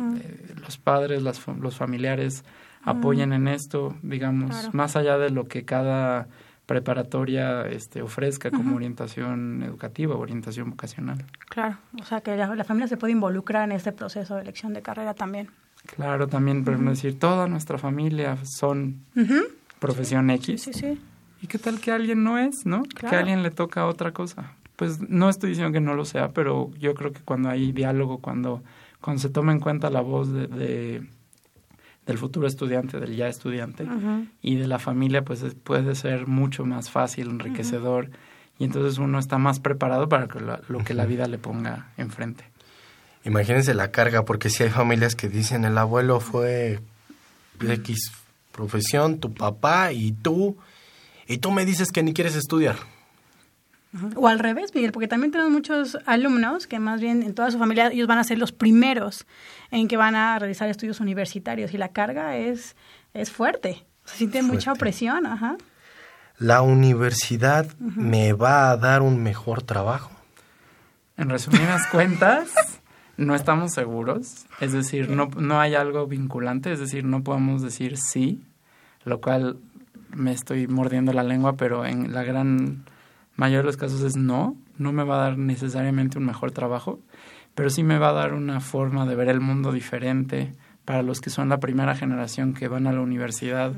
[0.62, 2.45] los padres, las, los familiares
[2.84, 4.69] apoyen en esto, digamos, claro.
[4.73, 6.27] más allá de lo que cada
[6.65, 8.75] preparatoria este, ofrezca como uh -huh.
[8.75, 11.25] orientación educativa, orientación vocacional.
[11.49, 14.73] Claro, o sea que la, la familia se puede involucrar en este proceso de elección
[14.73, 15.49] de carrera también.
[15.86, 16.89] Claro, también, por uh -huh.
[16.89, 19.43] decir, toda nuestra familia son uh -huh.
[19.80, 20.62] profesión X.
[20.62, 21.02] Sí, sí, sí.
[21.41, 22.84] ¿Y qué tal que alguien no es, no?
[22.84, 23.10] Claro.
[23.10, 24.54] Que a alguien le toca otra cosa.
[24.76, 28.19] Pues no estoy diciendo que no lo sea, pero yo creo que cuando hay diálogo,
[28.19, 28.63] cuando,
[29.02, 31.04] cuando se toma en cuenta la voz de, de
[32.06, 34.28] del futuro estudiante, del ya estudiante, uh -huh.
[34.41, 38.10] y de la familia, pues es, puede ser mucho más fácil, enriquecedor,
[38.60, 40.28] y entonces uno está más preparado para
[40.67, 42.43] lo que la vida le ponga enfrente.
[43.25, 46.79] Imagínense la carga, porque si hay familias que dicen el abuelo fue
[47.62, 48.12] X
[48.51, 50.57] profesión, tu papá y tú,
[51.27, 52.75] y tú me dices que ni quieres estudiar.
[54.15, 57.59] O al revés, Miguel, porque también tenemos muchos alumnos que más bien en toda su
[57.59, 59.25] familia ellos van a ser los primeros
[59.69, 62.75] en que van a realizar estudios universitarios y la carga es,
[63.13, 64.55] es fuerte, se siente fuerte.
[64.55, 65.27] mucha opresión.
[65.27, 65.57] Ajá.
[66.39, 67.95] ¿La universidad uh -huh.
[67.95, 70.12] me va a dar un mejor trabajo?
[71.15, 72.49] En resumidas cuentas,
[73.17, 77.97] no estamos seguros, es decir, no, no hay algo vinculante, es decir, no podemos decir
[77.97, 78.43] sí,
[79.06, 79.58] lo cual
[80.15, 82.86] me estoy mordiendo la lengua, pero en la gran
[83.36, 86.99] mayor de los casos es no, no me va a dar necesariamente un mejor trabajo,
[87.56, 90.54] pero sí me va a dar una forma de ver el mundo diferente
[90.86, 93.73] para los que son la primera generación que van a la universidad,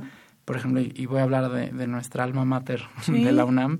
[0.45, 3.80] por ejemplo, y voy a hablar de, de nuestra alma mater de la UNAM,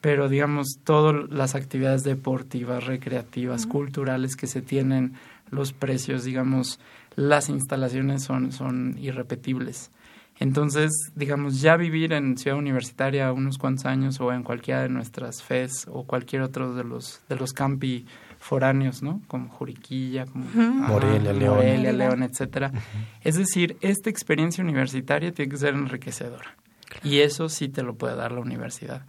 [0.00, 5.14] pero digamos, todas las actividades deportivas, recreativas, culturales que se tienen,
[5.50, 6.80] los precios, digamos,
[7.16, 9.90] las instalaciones son, son irrepetibles.
[10.38, 15.42] Entonces, digamos, ya vivir en Ciudad Universitaria unos cuantos años o en cualquiera de nuestras
[15.42, 18.06] FES o cualquier otro de los, de los campi
[18.38, 19.20] foráneos, ¿no?
[19.28, 22.72] Como Juriquilla, como Morelia, León, Morelia, León etcétera.
[23.20, 26.56] Es decir, esta experiencia universitaria tiene que ser enriquecedora.
[27.04, 29.04] Y eso sí te lo puede dar la universidad.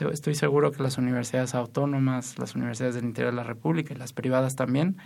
[0.00, 4.12] Estoy seguro que las universidades autónomas, las universidades del interior de la República y las
[4.12, 4.96] privadas también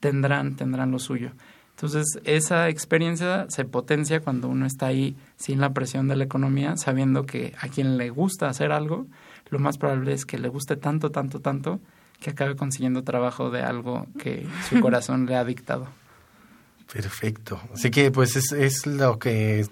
[0.00, 1.32] tendrán, tendrán lo suyo.
[1.70, 6.76] Entonces, esa experiencia se potencia cuando uno está ahí sin la presión de la economía,
[6.76, 9.06] sabiendo que a quien le gusta hacer algo,
[9.48, 11.80] lo más probable es que le guste tanto, tanto, tanto,
[12.20, 15.88] que acabe consiguiendo trabajo de algo que su corazón le ha dictado.
[16.92, 17.60] Perfecto.
[17.72, 19.66] Así que, pues, es, es lo que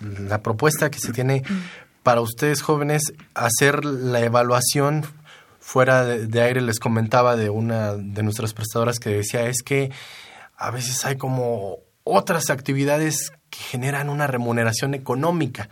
[0.00, 1.44] la propuesta que se tiene
[2.02, 5.04] para ustedes jóvenes hacer la evaluación
[5.60, 9.90] fuera de, aire les comentaba de una de nuestras prestadoras que decía es que
[10.56, 15.68] a veces hay como otras actividades que generan una remuneración económica.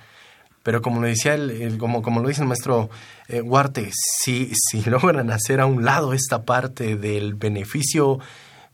[0.62, 2.90] Pero como lo decía el, como, como lo dice el maestro
[3.28, 8.20] eh, Huarte, si, si logran hacer a un lado esta parte del beneficio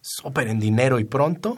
[0.02, 1.56] súper en dinero y pronto,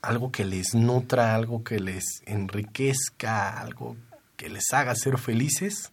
[0.00, 3.96] algo que les nutra, algo que les enriquezca, algo
[4.38, 5.90] que les haga ser felices,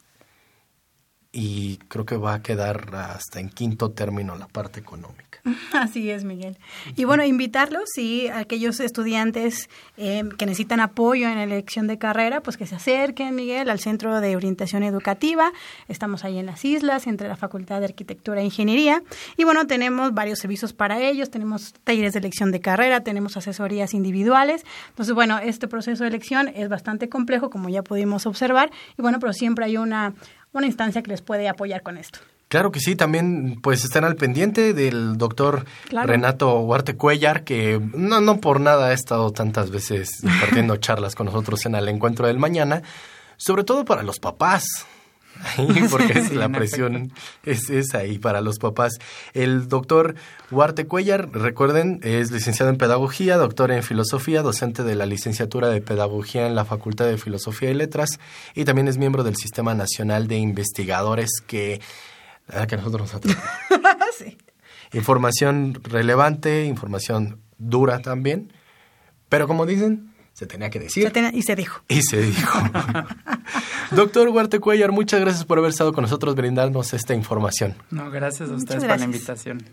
[1.38, 5.26] y creo que va a quedar hasta en quinto término la parte económica.
[5.74, 6.58] Así es, Miguel.
[6.96, 12.56] Y bueno, invitarlos, sí, aquellos estudiantes eh, que necesitan apoyo en elección de carrera, pues
[12.56, 15.52] que se acerquen, Miguel, al Centro de Orientación Educativa.
[15.90, 19.04] Estamos ahí en las islas, entre la Facultad de Arquitectura e Ingeniería.
[19.36, 23.94] Y bueno, tenemos varios servicios para ellos, tenemos talleres de elección de carrera, tenemos asesorías
[23.94, 24.66] individuales.
[24.88, 28.72] Entonces, bueno, este proceso de elección es bastante complejo, como ya pudimos observar.
[28.98, 30.14] Y bueno, pero siempre hay una
[30.60, 32.20] una instancia que les puede apoyar con esto.
[32.48, 38.22] Claro que sí, también pues están al pendiente del doctor Renato Huarte Cuellar, que no,
[38.22, 42.38] no por nada ha estado tantas veces impartiendo charlas con nosotros en el encuentro del
[42.38, 42.84] mañana,
[43.38, 44.86] sobre todo para los papás,
[45.92, 47.12] porque la presión
[47.44, 48.94] es, es, ahí para los papás.
[49.34, 50.16] El doctor
[50.52, 55.82] Huarte Cuellar, recuerden, es licenciado en Pedagogía, doctor en Filosofía, docente de la licenciatura de
[55.82, 58.20] Pedagogía en la Facultad de Filosofía y Letras
[58.54, 61.82] y también es miembro del Sistema Nacional de Investigadores que,
[62.48, 63.22] la que nosotros nos
[64.18, 64.38] sí.
[64.94, 68.54] Información relevante, información dura también,
[69.30, 71.10] pero como dicen, se tenía que decir.
[71.34, 71.82] y se dijo.
[71.88, 72.60] Y se dijo.
[73.92, 77.74] Doctor Huarte Cuellar, muchas gracias por haber estado con nosotros brindarnos esta información.
[77.90, 79.64] No, gracias a ustedes por la invitación.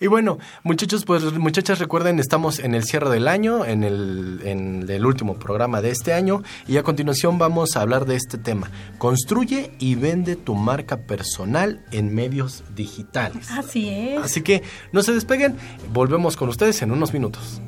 [0.00, 4.86] Y bueno, muchachos, pues muchachas, recuerden, estamos en el cierre del año, en el, en
[4.88, 8.70] el último programa de este año, y a continuación vamos a hablar de este tema.
[8.96, 13.50] Construye y vende tu marca personal en medios digitales.
[13.50, 14.22] Así es.
[14.22, 15.56] Así que no se despeguen,
[15.92, 17.60] volvemos con ustedes en unos minutos.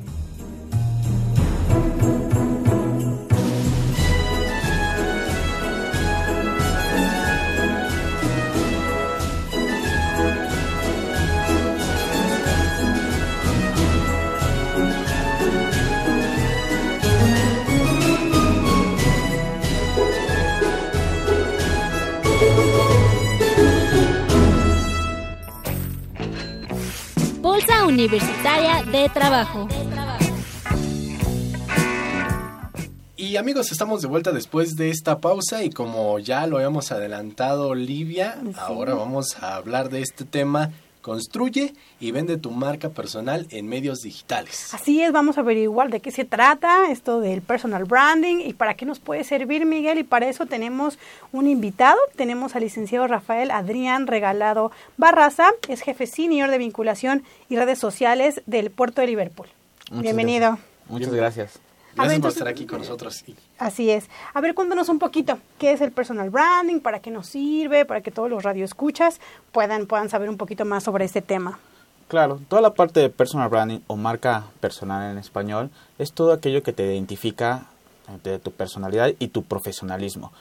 [28.03, 29.65] Universitaria de Trabajo.
[33.15, 37.69] Y amigos, estamos de vuelta después de esta pausa y como ya lo habíamos adelantado
[37.69, 43.67] Olivia, ahora vamos a hablar de este tema Construye y vende tu marca personal en
[43.67, 44.73] medios digitales.
[44.73, 48.73] Así es, vamos a averiguar de qué se trata esto del personal branding y para
[48.75, 49.99] qué nos puede servir, Miguel.
[49.99, 50.97] Y para eso tenemos
[51.33, 51.99] un invitado.
[52.15, 58.41] Tenemos al licenciado Rafael Adrián Regalado Barraza, es jefe senior de vinculación y redes sociales
[58.45, 59.47] del puerto de Liverpool.
[59.91, 60.57] Bienvenido.
[60.87, 61.59] Muchas gracias.
[61.95, 63.23] Gracias por estar aquí con nosotros.
[63.57, 64.09] Así es.
[64.33, 68.01] A ver, cuéntanos un poquito qué es el personal branding, para qué nos sirve, para
[68.01, 69.19] que todos los radioescuchas
[69.51, 71.59] puedan, puedan saber un poquito más sobre este tema.
[72.07, 76.61] Claro, toda la parte de personal branding o marca personal en español es todo aquello
[76.61, 77.65] que te identifica
[78.23, 80.31] de tu personalidad y tu profesionalismo.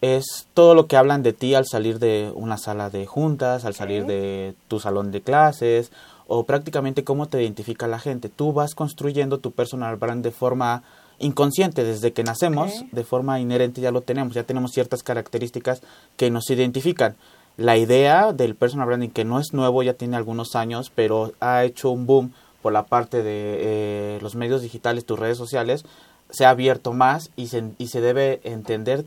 [0.00, 3.74] Es todo lo que hablan de ti al salir de una sala de juntas, al
[3.74, 5.92] salir de tu salón de clases
[6.26, 8.28] o prácticamente cómo te identifica la gente.
[8.28, 10.82] Tú vas construyendo tu personal brand de forma
[11.20, 15.82] inconsciente desde que nacemos, de forma inherente ya lo tenemos, ya tenemos ciertas características
[16.16, 17.16] que nos identifican.
[17.56, 21.64] la idea del personal branding, que no es nuevo, ya tiene algunos años, pero ha
[21.64, 25.84] hecho un boom por la parte de eh, los medios digitales, tus redes sociales,
[26.30, 29.04] se ha abierto más y se, y se debe entender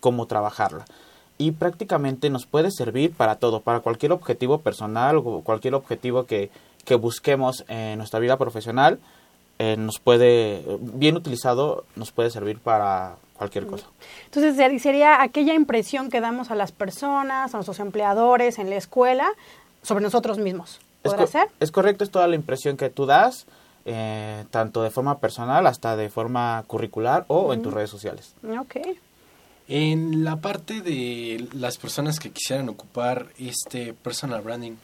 [0.00, 0.86] cómo trabajarla.
[1.36, 6.50] Y prácticamente nos puede servir para todo, para cualquier objetivo personal o cualquier objetivo que,
[6.84, 8.98] que busquemos en nuestra vida profesional,
[9.62, 13.88] eh, nos puede, bien utilizado, nos puede servir para cualquier cosa.
[14.24, 19.28] Entonces sería aquella impresión que damos a las personas, a nuestros empleadores en la escuela
[19.82, 20.80] sobre nosotros mismos.
[21.02, 21.48] ¿Podrá es, ser?
[21.60, 23.44] Es correcto, es toda la impresión que tú das,
[23.84, 28.34] eh, tanto de forma personal hasta de forma curricular o en tus redes sociales.
[28.58, 28.76] Ok.
[29.68, 34.76] En la parte de las personas que quisieran ocupar este personal branding,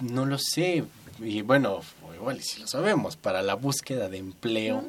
[0.00, 0.82] no lo sé,
[1.20, 1.80] y bueno,
[2.22, 4.84] igual si lo sabemos, para la búsqueda de empleo,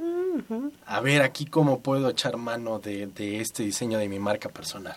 [0.85, 4.95] a ver aquí cómo puedo echar mano de, de este diseño de mi marca personal.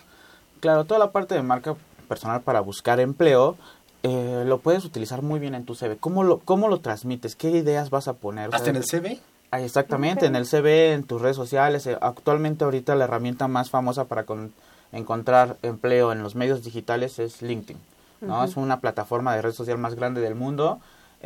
[0.59, 1.75] Claro, toda la parte de marca
[2.07, 3.57] personal para buscar empleo
[4.03, 5.97] eh, lo puedes utilizar muy bien en tu CV.
[5.97, 7.35] ¿Cómo lo, cómo lo transmites?
[7.35, 8.53] ¿Qué ideas vas a poner?
[8.53, 9.19] ¿Hasta en el CV?
[9.49, 11.87] Ah, exactamente, en el CV, en tus redes sociales.
[11.87, 14.53] Eh, actualmente ahorita la herramienta más famosa para con,
[14.91, 17.81] encontrar empleo en los medios digitales es LinkedIn.
[18.21, 18.43] ¿no?
[18.43, 20.79] Es una plataforma de red social más grande del mundo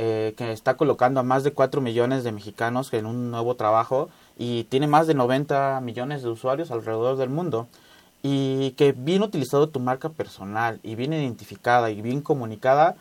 [0.04, 4.10] eh, que está colocando a más de 4 millones de mexicanos en un nuevo trabajo
[4.36, 7.68] y tiene más de 90 millones de usuarios alrededor del mundo
[8.24, 12.96] y que bien utilizado tu marca personal y bien identificada y bien comunicada,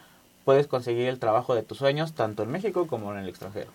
[0.45, 3.71] puedes conseguir el trabajo de tus sueños tanto en México como en el extranjero.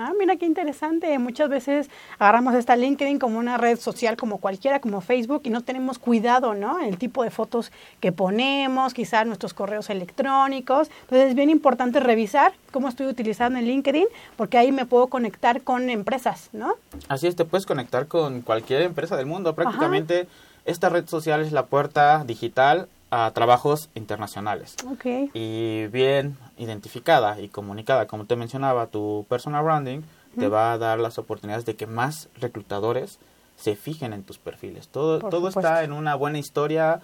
[0.00, 1.18] Ah, mira qué interesante.
[1.18, 5.62] Muchas veces agarramos esta LinkedIn como una red social como cualquiera, como Facebook, y no
[5.62, 6.78] tenemos cuidado, ¿no?
[6.78, 10.88] El tipo de fotos que ponemos, quizás nuestros correos electrónicos.
[11.02, 14.06] Entonces es bien importante revisar cómo estoy utilizando el LinkedIn,
[14.36, 16.74] porque ahí me puedo conectar con empresas, ¿no?
[17.08, 19.56] Así es, te puedes conectar con cualquier empresa del mundo.
[19.56, 20.28] Prácticamente
[20.64, 24.76] esta red social es la puerta digital a trabajos internacionales.
[24.90, 25.30] Ok.
[25.34, 30.00] Y bien identificada y comunicada, como te mencionaba, tu personal branding
[30.38, 33.18] te va a dar las oportunidades de que más reclutadores
[33.56, 34.86] se fijen en tus perfiles.
[34.88, 35.60] Todo, Por todo supuesto.
[35.60, 37.00] está en una buena historia,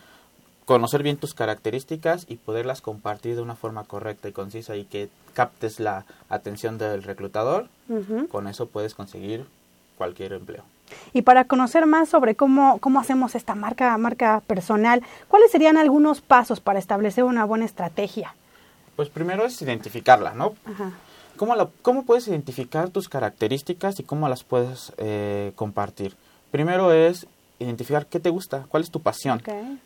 [0.67, 5.09] conocer bien tus características y poderlas compartir de una forma correcta y concisa y que
[5.33, 7.69] captes la atención del reclutador.
[8.31, 9.47] Con eso puedes conseguir
[9.99, 10.63] cualquier empleo.
[11.13, 16.21] Y para conocer más sobre cómo, cómo hacemos esta marca, marca personal, ¿cuáles serían algunos
[16.21, 18.35] pasos para establecer una buena estrategia?
[18.97, 20.55] Pues primero es identificarla, ¿no?
[20.65, 20.93] Ajá.
[21.37, 26.15] ¿Cómo, la- cómo puedes identificar tus características y cómo las puedes eh, compartir?
[26.53, 27.27] Primero es
[27.59, 29.43] identificar qué te gusta, cuál es tu pasión,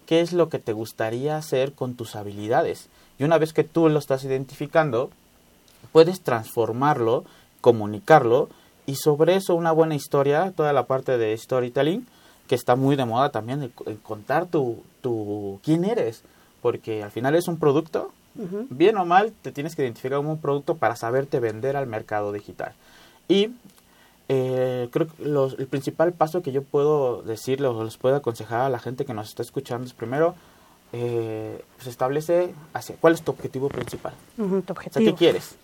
[0.07, 2.89] qué es lo que te gustaría hacer con tus habilidades.
[3.19, 5.11] Y una vez que tú lo estás identificando,
[5.93, 7.25] puedes transformarlo,
[7.63, 8.49] comunicarlo
[8.89, 12.07] y sobre eso una buena historia, toda la parte de storytelling,
[12.49, 16.23] que está muy de moda también, el, el contar tu, tu quién eres,
[16.63, 18.11] porque al final es un producto,
[18.71, 22.33] bien o mal, te tienes que identificar como un producto para saberte vender al mercado
[22.33, 22.73] digital.
[23.29, 23.51] Y
[24.29, 28.61] eh, creo que los- el principal paso que yo puedo decirle o les puedo aconsejar
[28.61, 30.35] a la gente que nos está escuchando es primero,
[30.93, 34.15] eh, pues establece hacia, cuál es tu objetivo principal.
[34.39, 35.05] Ujú, tu O sea, objetivo.
[35.05, 35.57] ¿qué quieres?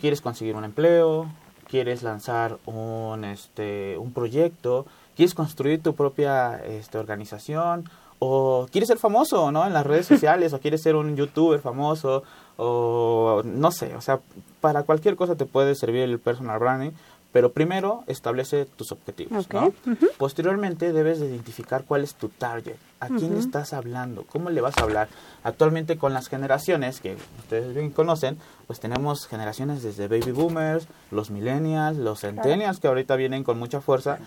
[0.00, 1.26] ¿Quieres conseguir un empleo?
[1.68, 4.86] ¿Quieres lanzar un, este, un proyecto?
[5.16, 7.88] ¿Quieres construir tu propia este, organización?
[8.18, 9.66] ¿O quieres ser famoso ¿no?
[9.66, 10.52] en las redes sociales?
[10.52, 12.22] ¿O quieres ser un youtuber famoso?
[12.56, 14.20] O no sé, o sea,
[14.60, 16.92] para cualquier cosa te puede servir el personal branding.
[17.36, 19.44] Pero primero establece tus objetivos.
[19.44, 19.66] Ok, ¿no?
[19.66, 20.06] ujú.
[20.16, 24.62] Posteriormente debes de identificar cuál es tu target, a quién le estás hablando, cómo le
[24.62, 25.08] vas a hablar.
[25.44, 31.30] Actualmente con las generaciones que ustedes bien conocen, pues tenemos generaciones desde baby boomers, los
[31.30, 34.18] millennials, los centennials que ahorita vienen con mucha fuerza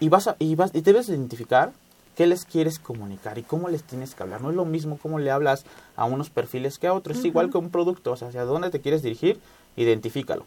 [0.00, 1.70] y vas a, y vas y debes de identificar
[2.16, 4.40] qué les quieres comunicar y cómo les tienes que hablar.
[4.40, 7.48] No es lo mismo cómo le hablas a unos perfiles que a otros, es igual
[7.48, 9.38] que un producto, o sea, hacia dónde te quieres dirigir,
[9.76, 10.46] identifícalo.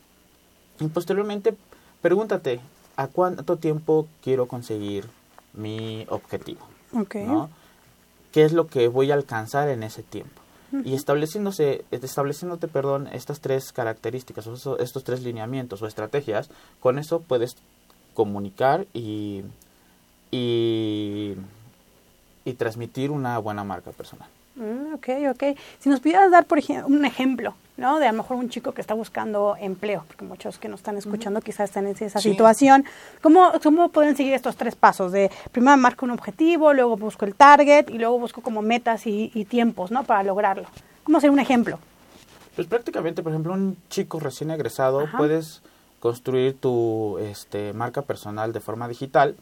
[0.82, 1.56] Y posteriormente,
[2.02, 2.60] pregúntate,
[2.96, 5.06] ¿a cuánto tiempo quiero conseguir
[5.54, 6.62] mi objetivo?
[7.26, 7.50] ¿no?
[8.32, 10.42] ¿Qué es lo que voy a alcanzar en ese tiempo?
[10.86, 17.00] Y estableciéndose, estableciéndote, perdón, estas tres características, o eso- estos tres lineamientos o estrategias, con
[17.00, 17.56] eso puedes
[18.14, 19.42] comunicar y,
[20.32, 21.34] y,
[22.46, 24.30] y transmitir una buena marca personal.
[24.60, 25.58] Mm, ok, ok.
[25.80, 27.98] Si nos pudieras dar, por ejemplo, un ejemplo, ¿no?
[27.98, 30.98] De a lo mejor un chico que está buscando empleo, porque muchos que nos están
[30.98, 32.32] escuchando quizás están en esa Sí.
[32.32, 32.84] situación.
[33.22, 35.14] ¿Cómo, ¿Cómo pueden seguir estos tres pasos?
[35.14, 39.32] De primero marco un objetivo, luego busco el target y luego busco como metas y,
[39.34, 40.04] y tiempos, ¿no?
[40.04, 40.68] Para lograrlo.
[41.04, 41.80] ¿Cómo hacer un ejemplo?
[42.56, 45.18] Pues prácticamente, por ejemplo, un chico recién egresado, Ajá.
[45.18, 45.62] puedes
[46.02, 49.36] construir tu este, marca personal de forma digital,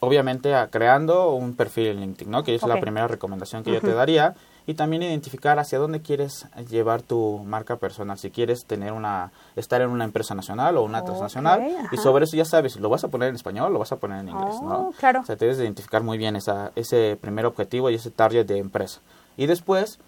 [0.00, 2.42] obviamente a- creando un perfil en LinkedIn, ¿no?
[2.42, 4.34] Que es la primera recomendación que yo te daría.
[4.66, 9.80] y también identificar hacia dónde quieres llevar tu marca personal, si quieres tener una estar
[9.80, 13.08] en una empresa nacional o una transnacional y sobre eso ya sabes, lo vas a
[13.08, 14.88] poner en español o lo vas a poner en inglés, ¿no?
[14.88, 15.20] Oh, claro.
[15.20, 19.00] O sea, debes identificar muy bien esa, ese primer objetivo y ese target de empresa.
[19.36, 19.98] Y después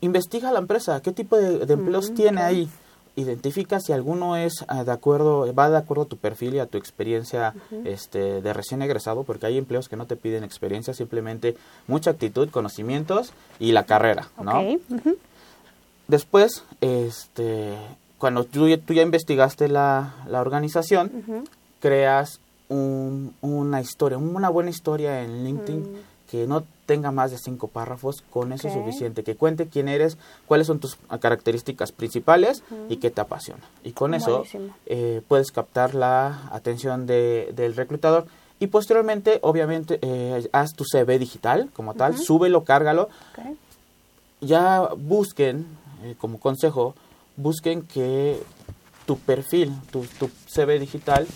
[0.00, 2.70] investiga la empresa, qué tipo de, de empleos Mm, tiene ahí.
[3.14, 6.66] Identifica si alguno es ah, de acuerdo, va de acuerdo a tu perfil y a
[6.66, 7.52] tu experiencia
[7.84, 11.56] este, de recién egresado, porque hay empleos que no te piden experiencia, simplemente
[11.86, 14.52] mucha actitud, conocimientos y la carrera, ¿no?
[16.08, 17.74] Después, este,
[18.18, 21.10] cuando tú, ya- tú ya investigaste la, la organización,
[21.80, 25.86] creas un- una historia, una buena historia en LinkedIn
[26.30, 30.18] que no tenga más de cinco párrafos, con eso es suficiente, que cuente quién eres,
[30.46, 33.62] cuáles son tus características principales y qué te apasiona.
[33.82, 34.42] Y con eso
[34.86, 38.26] eh, puedes captar la atención de- del reclutador.
[38.60, 43.08] Y posteriormente, obviamente, eh, haz tu CV digital como tal, súbelo, cárgalo,
[44.40, 45.66] ya busquen,
[46.04, 46.94] eh, como consejo,
[47.36, 48.40] busquen que
[49.06, 51.26] tu perfil, tu, tu CV digital,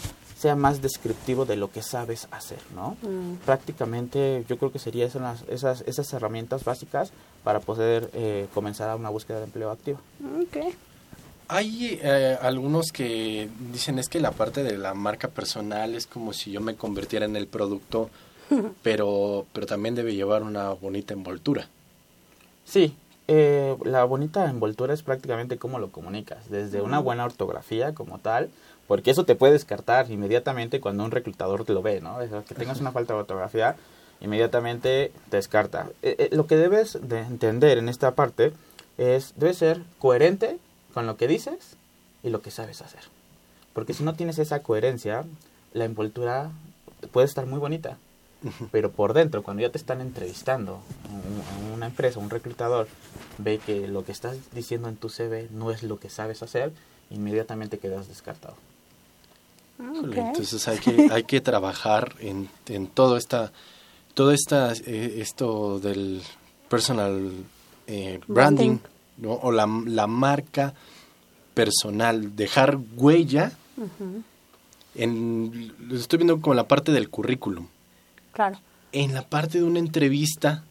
[0.47, 2.97] sea más descriptivo de lo que sabes hacer, ¿no?
[3.03, 3.38] Mm.
[3.44, 7.11] Prácticamente yo creo que serían esas, esas, esas herramientas básicas
[7.42, 9.99] para poder eh, comenzar a una búsqueda de empleo activa.
[10.40, 10.72] Ok.
[11.49, 16.32] Hay eh, algunos que dicen es que la parte de la marca personal es como
[16.32, 18.09] si yo me convirtiera en el producto,
[18.84, 21.66] pero, pero también debe llevar una bonita envoltura.
[22.64, 22.94] Sí,
[23.26, 28.49] eh, la bonita envoltura es prácticamente cómo lo comunicas, desde una buena ortografía como tal,
[28.87, 32.20] porque eso te puede descartar inmediatamente cuando un reclutador te lo ve, ¿no?
[32.20, 33.76] Es que tengas una falta de ortografía,
[34.20, 35.89] inmediatamente te descarta.
[36.03, 38.53] Eh, eh, lo que debes de entender en esta parte
[38.99, 40.59] es, debes ser coherente
[40.95, 41.76] con lo que dices
[42.22, 43.01] y lo que sabes hacer.
[43.72, 45.24] Porque si no tienes esa coherencia,
[45.72, 46.51] la envoltura
[47.12, 47.99] puede estar muy bonita,
[48.72, 50.80] pero por dentro, cuando ya te están entrevistando,
[51.11, 52.89] un- una empresa, un reclutador,
[53.39, 56.72] ve que lo que estás diciendo en tu CV no es lo que sabes hacer,
[57.11, 58.55] inmediatamente quedas descartado.
[59.78, 60.16] Ok.
[60.16, 63.52] Entonces hay que, hay que trabajar en, en todo esta,
[64.14, 66.22] todo esta, eh, esto del
[66.68, 67.32] personal
[67.86, 68.78] eh, branding, Branding.
[69.18, 69.32] ¿no?
[69.34, 70.74] o la, la marca
[71.54, 73.52] personal, dejar huella
[74.94, 77.66] en, lo estoy viendo como la parte del currículum,
[78.32, 78.58] Claro.
[78.92, 80.64] en la parte de una entrevista,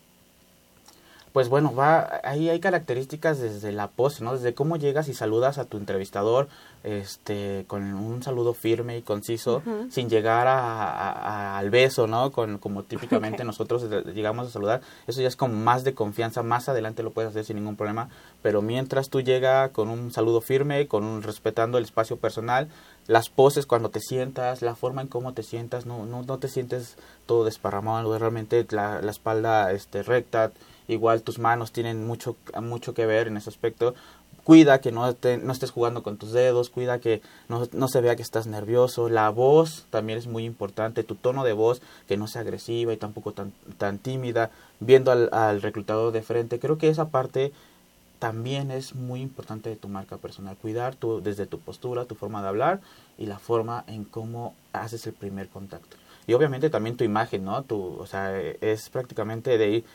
[1.35, 4.31] Pues bueno, va, ahí hay características desde la pose, ¿no?
[4.37, 6.47] Desde cómo llegas y saludas a tu entrevistador,
[6.85, 9.61] este, con un saludo firme y conciso,
[9.91, 10.59] sin llegar a,
[10.93, 12.31] a- a- al beso, ¿no?
[12.31, 13.83] Con, como típicamente nosotros
[14.13, 14.79] llegamos a saludar.
[15.07, 18.07] Eso ya es como más de confianza, más adelante lo puedes hacer sin ningún problema,
[18.41, 22.69] pero mientras tú llegas con un saludo firme, con un, respetando el espacio personal,
[23.07, 26.47] las poses cuando te sientas, la forma en cómo te sientas, no, no, no te
[26.47, 30.53] sientes todo desparramado, realmente la, la espalda este, recta,
[30.87, 33.95] igual tus manos tienen mucho, mucho que ver en ese aspecto.
[34.43, 37.99] Cuida que no, te- no estés jugando con tus dedos, cuida que no, no se
[38.01, 39.09] vea que estás nervioso.
[39.09, 42.97] La voz también es muy importante, tu tono de voz que no sea agresiva y
[42.97, 46.59] tampoco tan, tan tímida, viendo al, al reclutador de frente.
[46.59, 47.53] Creo que esa parte
[48.19, 50.55] también es muy importante de tu marca personal.
[50.57, 52.81] Cuidar tu, desde tu postura, tu forma de hablar
[53.17, 55.97] y la forma en cómo haces el primer contacto.
[56.27, 57.61] Y obviamente también tu imagen, ¿no?
[57.63, 59.85] Tu, o sea, es prácticamente de ir,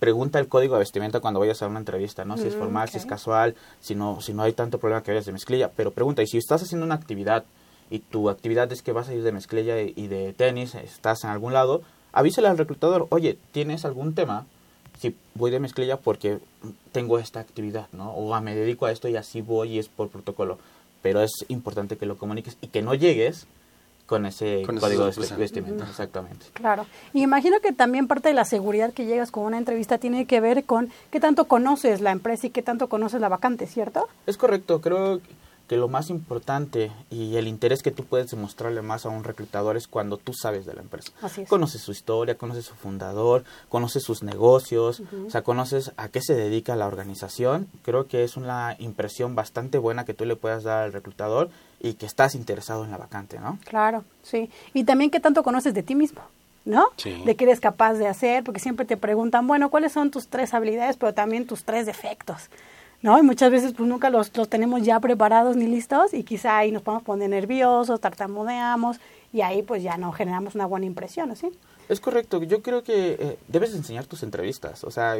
[0.00, 2.36] pregunta el código de vestimenta cuando vayas a una entrevista, ¿no?
[2.36, 5.12] Si es Mm, formal, si es casual, si no, si no hay tanto problema que
[5.12, 5.70] vayas de mezclilla.
[5.76, 7.44] Pero pregunta, y si estás haciendo una actividad
[7.90, 11.22] y tu actividad es que vas a ir de mezclilla y y de tenis, estás
[11.24, 11.82] en algún lado,
[12.12, 14.46] avísale al reclutador, oye, ¿tienes algún tema?
[14.98, 16.38] Si voy de mezclilla porque
[16.92, 18.10] tengo esta actividad, ¿no?
[18.12, 20.58] O ah, me dedico a esto y así voy y es por protocolo.
[21.02, 23.46] Pero es importante que lo comuniques y que no llegues
[24.10, 26.46] con ese Con código de vestimenta, exactamente.
[26.54, 26.84] Claro.
[27.12, 30.40] Y imagino que también parte de la seguridad que llegas con una entrevista tiene que
[30.40, 34.08] ver con qué tanto conoces la empresa y qué tanto conoces la vacante, ¿cierto?
[34.26, 35.20] Es correcto, creo
[35.70, 39.76] que lo más importante y el interés que tú puedes demostrarle más a un reclutador
[39.76, 41.12] es cuando tú sabes de la empresa.
[41.22, 41.48] Así es.
[41.48, 46.34] Conoces su historia, conoces su fundador, conoces sus negocios, o sea, conoces a qué se
[46.34, 47.68] dedica la organización.
[47.84, 51.94] Creo que es una impresión bastante buena que tú le puedas dar al reclutador y
[51.94, 53.56] que estás interesado en la vacante, ¿no?
[53.64, 54.50] Claro, sí.
[54.74, 56.22] Y también qué tanto conoces de ti mismo,
[56.64, 56.88] ¿no?
[56.96, 57.22] Sí.
[57.24, 60.52] De qué eres capaz de hacer, porque siempre te preguntan, bueno, ¿cuáles son tus tres
[60.52, 62.50] habilidades, pero también tus tres defectos?
[63.02, 63.18] ¿No?
[63.18, 66.70] Y muchas veces pues nunca los, los tenemos ya preparados ni listos y quizá ahí
[66.70, 68.98] nos podemos poner nerviosos, tartamudeamos
[69.32, 71.50] y ahí pues ya no generamos una buena impresión, ¿sí?
[71.90, 75.16] Es correcto, yo creo que eh, debes enseñar tus entrevistas, o sea,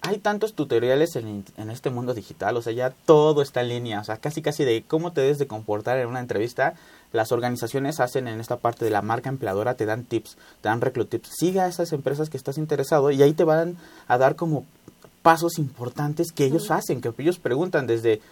[0.00, 4.00] hay tantos tutoriales en, en este mundo digital, o sea, ya todo está en línea,
[4.00, 6.72] o sea, casi casi de cómo te debes de comportar en una entrevista,
[7.12, 10.80] las organizaciones hacen en esta parte de la marca empleadora, te dan tips, te dan
[10.80, 14.34] reclut tips, siga a esas empresas que estás interesado y ahí te van a dar
[14.34, 14.64] como
[15.28, 18.22] pasos importantes que ellos hacen, que ellos preguntan desde,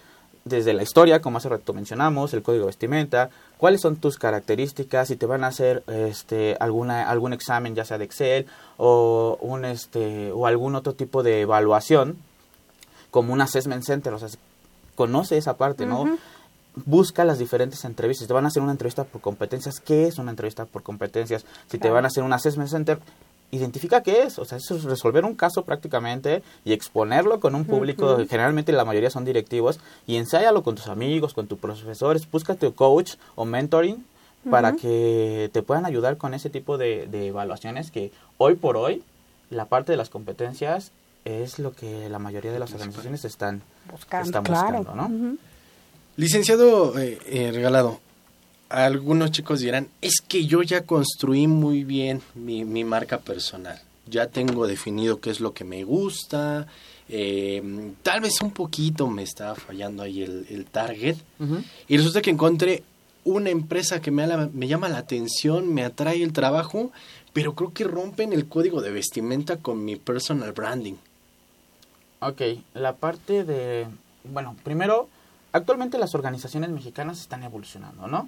[0.45, 3.29] desde la historia, como hace rato mencionamos, el código de vestimenta,
[3.59, 7.99] cuáles son tus características, si te van a hacer este, alguna, algún examen, ya sea
[7.99, 12.17] de Excel o, un, este, o algún otro tipo de evaluación,
[13.11, 14.29] como un assessment center, o sea,
[14.95, 16.17] conoce esa parte, ¿no?
[16.87, 18.23] Busca las diferentes entrevistas.
[18.23, 21.45] Si te van a hacer una entrevista por competencias, ¿qué es una entrevista por competencias?
[21.69, 22.97] Si te van a hacer un assessment center,
[23.51, 27.65] identifica qué es, o sea, eso es resolver un caso prácticamente y exponerlo con un
[27.65, 32.71] público, generalmente la mayoría son directivos, y ensáyalo con tus amigos, con tus profesores, búscate
[32.73, 34.05] coach o mentoring
[34.49, 39.03] para que te puedan ayudar con ese tipo de, evaluaciones que hoy por hoy
[39.49, 40.91] la parte de las competencias
[41.25, 45.37] es lo que la mayoría de las organizaciones están buscando, buscando ¿no?
[46.15, 47.99] Licenciado eh, eh, Regalado,
[48.69, 54.67] algunos chicos dirán, es que yo ya construí muy bien mi, marca personal, ya tengo
[54.67, 56.67] definido qué es lo que me gusta,
[57.09, 61.17] eh, tal vez un poquito me está fallando ahí el, target,
[61.87, 62.83] y resulta que encontré
[63.23, 66.91] una empresa que me, me llama la atención, me atrae el trabajo,
[67.33, 70.95] pero creo que rompen el código de vestimenta con mi personal branding.
[72.19, 72.41] Ok,
[72.73, 73.85] la parte de,
[74.23, 75.07] bueno, primero,
[75.51, 78.27] actualmente las organizaciones mexicanas están evolucionando, ¿no?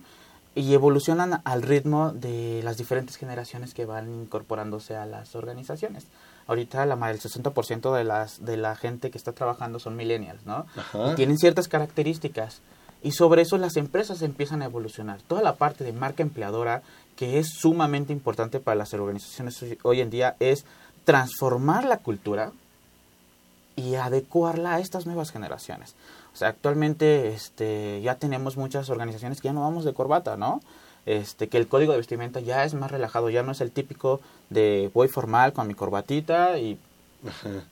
[0.60, 6.08] Y evolucionan al ritmo de las diferentes generaciones que van incorporándose a las organizaciones.
[6.48, 10.66] Ahorita la el 60% de las de la gente que está trabajando son millennials, ¿no?
[11.14, 12.60] Y tienen ciertas características
[13.02, 15.22] y sobre eso las empresas empiezan a evolucionar.
[15.22, 16.82] Toda la parte de marca empleadora
[17.16, 20.66] que es sumamente importante para las organizaciones hoy en día es
[21.06, 22.52] transformar la cultura
[23.78, 25.96] y adecuarla a estas nuevas generaciones.
[26.34, 30.62] O sea, actualmente este, ya tenemos muchas organizaciones que ya no vamos de corbata, ¿no?
[31.06, 34.22] Este, que el código de vestimenta ya es más relajado, ya no es el típico
[34.50, 36.78] de voy formal con mi corbatita y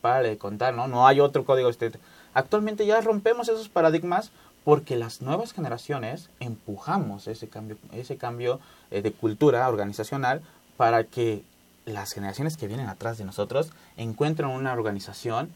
[0.01, 0.87] para de contar, ¿no?
[0.87, 1.99] No hay otro código de vestimenta.
[2.33, 4.31] Actualmente ya rompemos esos paradigmas
[4.63, 8.59] porque las nuevas generaciones empujamos ese cambio, ese cambio
[8.91, 10.41] eh, de cultura organizacional
[10.75, 11.43] para que
[11.85, 15.49] las generaciones que vienen atrás de nosotros encuentren una organización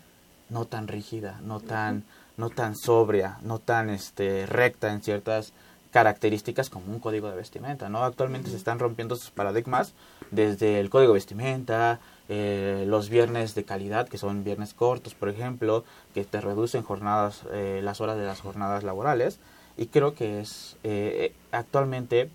[0.49, 2.03] no tan rígida, no tan
[2.41, 5.53] no tan sobria, no tan este, recta en ciertas
[5.91, 8.03] características como un código de vestimenta, ¿no?
[8.03, 9.93] Actualmente se están rompiendo sus paradigmas
[10.31, 15.29] desde el código de vestimenta, eh, los viernes de calidad, que son viernes cortos, por
[15.29, 15.83] ejemplo,
[16.15, 19.37] que te reducen jornadas, eh, las horas de las jornadas laborales,
[19.77, 22.31] y creo que es eh, actualmente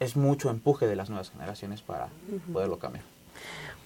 [0.00, 2.08] es mucho empuje de las nuevas generaciones para
[2.52, 3.04] poderlo cambiar.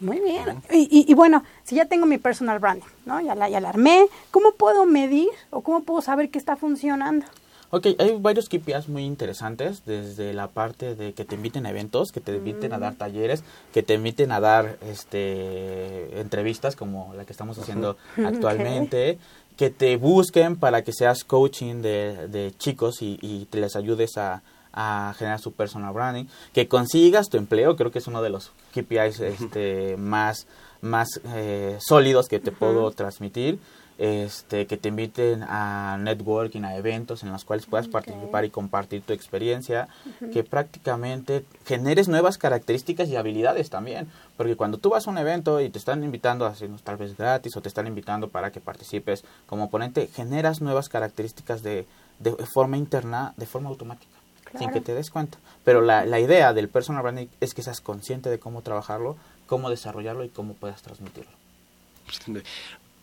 [0.01, 0.63] Muy bien.
[0.71, 3.21] Y, bueno, si ya tengo mi personal branding, ¿no?
[3.21, 7.27] Ya la, ya la armé, ¿cómo puedo medir o cómo puedo saber que está funcionando?
[7.71, 12.13] Ok, hay varios KPIs muy interesantes, desde la parte de que te inviten a eventos,
[12.13, 12.97] que te inviten a dar mm.
[12.97, 13.43] talleres,
[13.73, 19.19] que te inviten a dar este entrevistas como la que estamos haciendo actualmente,
[19.57, 24.17] que te busquen para que seas coaching de, de chicos y, y te les ayudes
[24.17, 24.43] a,
[24.77, 28.53] a generar su personal branding, que consigas tu empleo, creo que es uno de los
[28.75, 30.47] KPIs este, más,
[30.83, 33.59] más eh, sólidos que te puedo transmitir,
[33.99, 39.01] este, que te inviten a networking, a eventos en los cuales puedas participar y compartir
[39.01, 39.89] tu experiencia,
[40.31, 45.63] que prácticamente generes nuevas características y habilidades también, porque cuando tú vas a un evento
[45.63, 48.61] y te están invitando a hacernos tal vez gratis o te están invitando para que
[48.61, 51.87] participes como ponente, generas nuevas características de,
[52.19, 54.16] de forma interna, de forma automática
[54.59, 55.39] sin que te des cuenta.
[55.65, 59.71] Pero la, la idea del personal branding es que seas consciente de cómo trabajarlo, cómo
[59.71, 61.31] desarrollarlo y cómo puedas transmitirlo.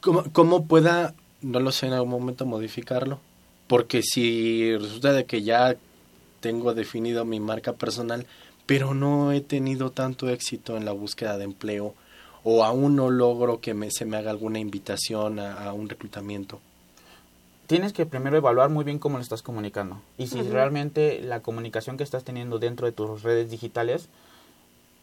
[0.02, 3.20] ¿Cómo, ¿Cómo pueda, no lo sé, en algún momento modificarlo?
[3.68, 5.76] Porque si resulta de que ya
[6.40, 8.26] tengo definido mi marca personal,
[8.66, 11.96] pero no he tenido tanto éxito en la búsqueda de empleo
[12.44, 16.60] o aún no logro que me, se me haga alguna invitación a un reclutamiento
[17.68, 21.98] tienes que primero evaluar muy bien cómo lo estás comunicando y si realmente la comunicación
[21.98, 24.10] que estás teniendo dentro de tus redes digitales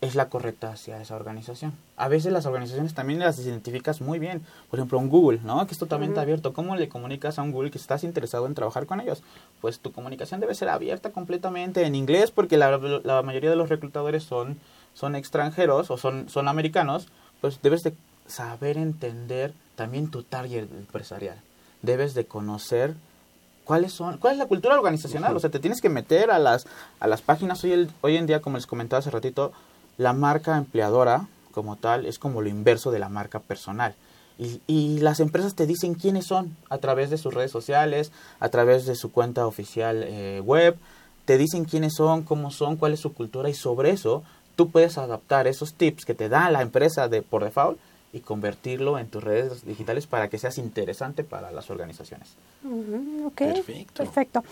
[0.01, 1.75] es la correcta hacia esa organización.
[1.99, 4.41] A veces las organizaciones también las identificas muy bien.
[4.71, 5.67] Por ejemplo, un Google, ¿no?
[5.67, 6.55] Que es totalmente abierto.
[6.55, 9.23] ¿Cómo le comunicas a un Google que estás interesado en trabajar con ellos?
[9.61, 13.69] Pues tu comunicación debe ser abierta completamente en inglés porque la, la mayoría de los
[13.69, 14.59] reclutadores son,
[14.95, 17.09] son extranjeros o son, son americanos.
[17.43, 17.93] Pues debes de
[18.27, 21.37] saber entender también tu target empresarial
[21.83, 22.95] debes de conocer
[23.65, 26.67] cuáles son, cuál es la cultura organizacional, o sea, te tienes que meter a las,
[26.99, 29.53] a las páginas, hoy, el, hoy en día, como les comentaba hace ratito,
[29.97, 33.95] la marca empleadora como tal es como lo inverso de la marca personal.
[34.39, 38.49] Y, y, las empresas te dicen quiénes son a través de sus redes sociales, a
[38.49, 40.79] través de su cuenta oficial eh, web,
[41.27, 44.23] te dicen quiénes son, cómo son, cuál es su cultura y sobre eso
[44.57, 47.79] tú puedes adaptar esos tips que te da la empresa de por default
[48.13, 52.35] y convertirlo en tus redes digitales para que seas interesante para las organizaciones.
[53.25, 54.05] Ok, Perfecto.
[54.05, 54.45] Perfecto.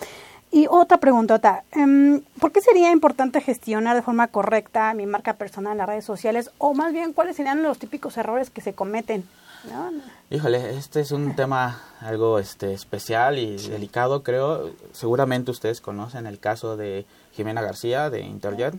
[0.50, 5.72] Y otra preguntota, em, ¿por qué sería importante gestionar de forma correcta mi marca personal
[5.72, 6.50] en las redes sociales?
[6.56, 9.28] O más bien, ¿cuáles serían los típicos errores que se cometen?
[9.70, 9.90] ¿No?
[10.30, 14.70] Híjole, este es un tema algo este especial y delicado, creo.
[14.92, 18.74] Seguramente ustedes conocen el caso de Jimena García de Interjet.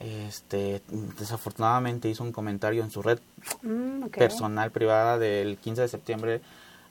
[0.00, 0.80] Este,
[1.18, 3.18] desafortunadamente hizo un comentario en su red
[3.62, 6.40] Mm, personal privada del 15 de septiembre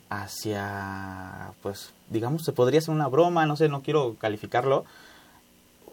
[0.09, 4.85] hacia, pues, digamos, se podría ser una broma, no sé, no quiero calificarlo.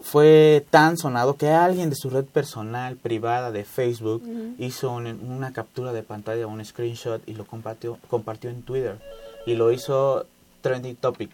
[0.00, 4.22] Fue tan sonado que alguien de su red personal privada de Facebook
[4.58, 8.98] hizo un- una captura de pantalla, un screenshot y lo compartió, compartió en Twitter.
[9.46, 10.26] Y lo hizo
[10.60, 11.30] trending topic.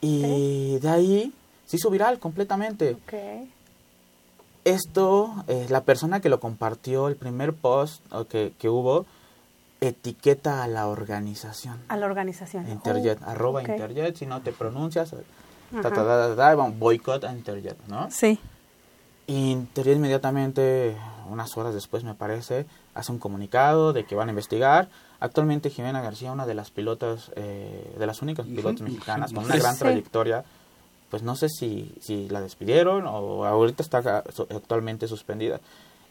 [0.00, 1.32] Y de ahí
[1.66, 2.96] se hizo viral completamente.
[4.64, 9.04] Esto, eh, la persona que lo compartió, el primer post que, que hubo,
[9.80, 11.78] etiqueta a la organización.
[11.88, 12.68] A la organización.
[12.70, 13.60] Interjet, Oh, arroba.
[13.62, 15.16] Interjet, si no te pronuncias, ta,
[15.80, 15.82] Ajá.
[15.82, 18.10] ta, ta, ta, ta, vamos, boicot a Interjet, ¿no?
[18.10, 18.38] Sí.
[19.26, 20.96] Y Interjet inmediatamente,
[21.28, 24.88] unas horas después me parece, hace un comunicado de que van a investigar.
[25.20, 29.56] Actualmente Jimena García, una de las pilotas, eh, de las únicas pilotas mexicanas con una
[29.56, 29.80] gran Sí.
[29.80, 30.44] trayectoria,
[31.14, 35.60] pues no sé si, si la despidieron o ahorita está actualmente suspendida.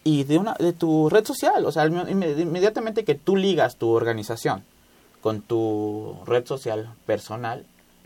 [0.05, 3.75] Y de, una, de tu red social, o sea, inme- inme- inmediatamente que tú ligas
[3.75, 4.63] tu organización
[5.19, 7.65] con tu red social personal,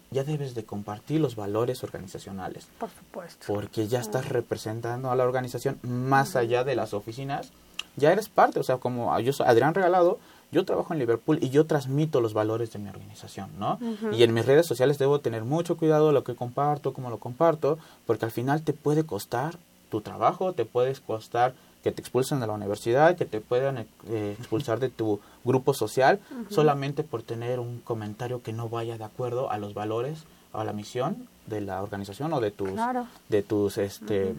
[0.09, 3.45] ya debes de compartir los valores organizacionales Por supuesto.
[3.45, 7.51] porque ya estás representando a la organización más allá de las oficinas.
[7.95, 10.17] Ya eres parte, o sea, como yo soy Adrián Regalado,
[10.51, 13.79] yo trabajo en Liverpool y yo transmito los valores de mi organización, ¿no?
[14.11, 17.17] Y en mis redes sociales debo tener mucho cuidado de lo que comparto, cómo lo
[17.19, 19.57] comparto, porque al final te puede costar
[19.89, 23.77] tu trabajo, te puede costar que te expulsen de la universidad, que te puedan
[24.09, 26.19] eh, expulsar de tu grupo social,
[26.49, 30.23] solamente por tener un comentario que no vaya de acuerdo a los valores,
[30.53, 33.05] a la misión de la organización o de tus Claro.
[33.29, 34.33] de tus este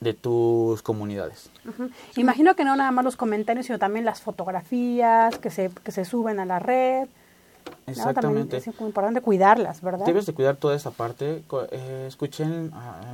[0.00, 1.50] de tus comunidades.
[1.68, 1.90] Ujú.
[2.16, 6.04] Imagino que no nada más los comentarios, sino también las fotografías que se, que se
[6.04, 7.06] suben a la red.
[7.86, 7.92] ¿no?
[7.92, 8.56] Exactamente.
[8.56, 10.06] es muy importante cuidarlas, ¿verdad?
[10.06, 11.42] Debes de cuidar toda esa parte.
[11.72, 12.44] Eh, escuché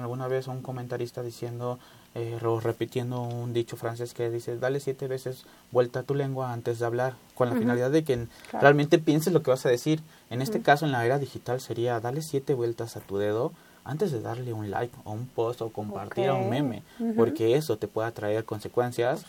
[0.01, 1.79] alguna vez a un comentarista diciendo
[2.15, 6.53] eh, o repitiendo un dicho francés que dice, dale siete veces vuelta a tu lengua
[6.53, 8.15] antes de hablar, con la finalidad de que
[8.51, 8.63] Claro.
[8.63, 10.01] realmente pienses lo que vas a decir.
[10.31, 13.53] En este caso, en la era digital, sería, dale siete vueltas a tu dedo
[13.87, 16.83] antes de darle un like o un post o compartir a un meme,
[17.17, 19.25] porque eso te puede traer consecuencias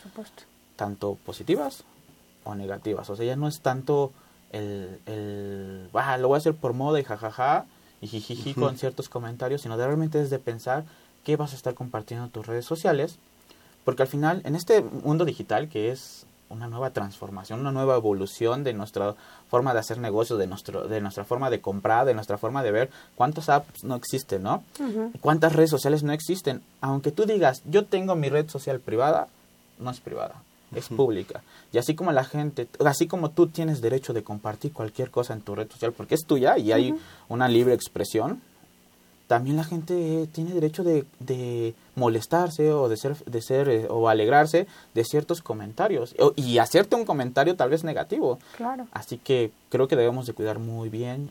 [0.76, 1.84] tanto positivas
[2.44, 3.08] o negativas.
[3.10, 4.12] O sea, ya no es tanto
[4.52, 7.66] el, el "Ah, lo voy a hacer por moda y jajaja
[8.00, 10.84] y jijiji con ciertos comentarios, sino de realmente es de pensar
[11.24, 13.18] qué vas a estar compartiendo en tus redes sociales,
[13.84, 18.64] porque al final, en este mundo digital que es una nueva transformación, una nueva evolución
[18.64, 19.14] de nuestra
[19.48, 22.72] forma de hacer negocios, de, nuestro, de nuestra forma de comprar, de nuestra forma de
[22.72, 24.62] ver, cuántas apps no existen, ¿no?
[25.20, 26.62] ¿Cuántas redes sociales no existen?
[26.80, 29.28] Aunque tú digas, yo tengo mi red social privada,
[29.78, 30.42] no es privada,
[30.74, 31.42] es pública.
[31.72, 35.42] Y así como la gente, así como tú tienes derecho de compartir cualquier cosa en
[35.42, 36.94] tu red social, porque es tuya y hay
[37.28, 38.40] una libre expresión,
[39.28, 44.08] también la gente tiene derecho de, de molestarse o de ser, de ser eh, o
[44.08, 48.38] alegrarse de ciertos comentarios o- y hacerte un comentario tal vez negativo.
[48.56, 48.88] Claro.
[48.92, 51.30] Así que creo que debemos de cuidar muy bien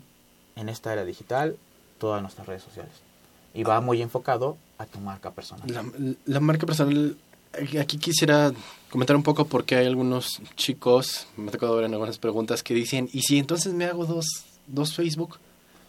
[0.56, 1.58] en esta era digital
[2.00, 2.94] todas nuestras redes sociales.
[3.54, 5.68] Y va muy enfocado a tu marca personal.
[5.74, 5.84] La,
[6.26, 7.18] la marca personal,
[7.54, 8.52] eh, aquí quisiera
[8.92, 12.76] comentar un poco porque hay algunos chicos, me ha tocado ver en algunas preguntas, que
[12.76, 14.28] dicen, ¿y si entonces me hago dos,
[14.68, 15.40] dos Facebook?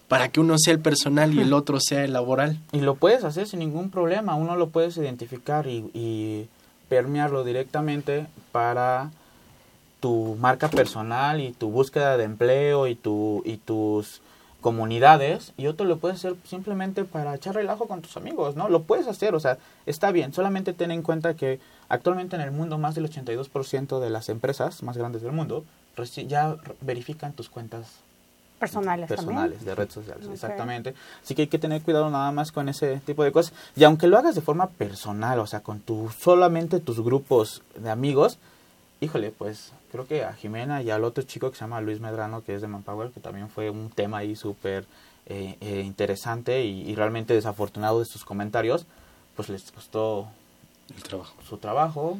[0.09, 2.59] Para que uno sea el personal y el otro sea el laboral.
[2.73, 6.49] Y lo puedes hacer sin ningún problema, uno lo puedes identificar y, y
[6.89, 9.11] permearlo directamente para
[10.01, 14.21] tu marca personal y tu búsqueda de empleo y, tu, y tus
[14.61, 18.69] comunidades y otro lo puedes hacer simplemente para echar relajo con tus amigos, ¿no?
[18.69, 22.51] Lo puedes hacer, o sea, está bien, solamente ten en cuenta que actualmente en el
[22.51, 25.65] mundo más del 82% de las empresas más grandes del mundo
[26.29, 27.87] ya verifican tus cuentas
[28.59, 30.95] Personales, personales de redes sociales, exactamente.
[31.23, 33.53] Así que hay que tener cuidado nada más con ese tipo de cosas.
[33.77, 37.89] Y aunque lo hagas de forma personal, o sea, con tu solamente tus grupos de
[37.91, 38.39] amigos,
[39.01, 42.43] híjole, pues creo que a Jimena y al otro chico que se llama Luis Medrano,
[42.43, 44.87] que es de Manpower, que también fue un tema ahí súper
[45.27, 48.87] eh, eh, interesante y, y realmente desafortunado de sus comentarios,
[49.37, 50.27] pues les costó
[50.97, 51.35] El trabajo.
[51.49, 52.19] su trabajo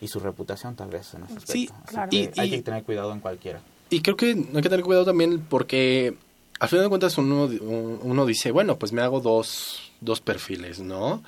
[0.00, 1.52] y su reputación tal vez en ese aspecto.
[1.52, 2.10] Sí, Así claro.
[2.10, 3.60] que Y- hay y- que tener cuidado en cualquiera.
[3.94, 6.14] Y creo que hay que tener cuidado también porque
[6.58, 11.22] al final de cuentas uno, uno dice, bueno, pues me hago dos, dos perfiles, ¿no?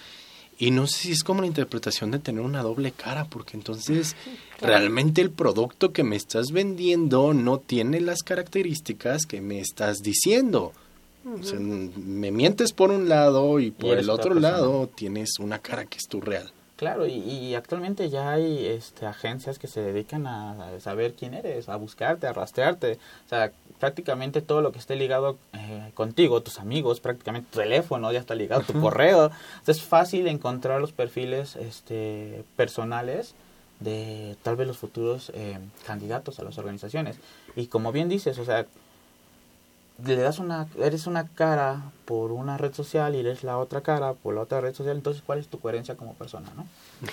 [0.59, 4.17] Y no sé si es como la interpretación de tener una doble cara, porque entonces
[4.61, 10.73] realmente el producto que me estás vendiendo no tiene las características que me estás diciendo.
[11.25, 14.51] O sea, me mientes por un lado y por el otro persona.
[14.51, 16.51] lado tienes una cara que es tu real.
[16.77, 21.71] Claro, y, y actualmente ya hay este, agencias que se dedican a saber quién eres,
[21.71, 22.99] a buscarte, a rastrearte.
[23.25, 23.51] O sea,
[23.81, 28.35] prácticamente todo lo que esté ligado eh, contigo, tus amigos, prácticamente tu teléfono ya está
[28.35, 29.31] ligado, tu correo.
[29.65, 33.35] Sea, es fácil encontrar los perfiles este, personales
[33.81, 37.17] de tal vez los futuros eh, candidatos a las organizaciones.
[37.57, 38.67] Y como bien dices, o sea,
[40.05, 44.13] le das una, eres una cara por una red social y eres la otra cara
[44.13, 46.67] por la otra red social, entonces ¿cuál es tu coherencia como persona, no?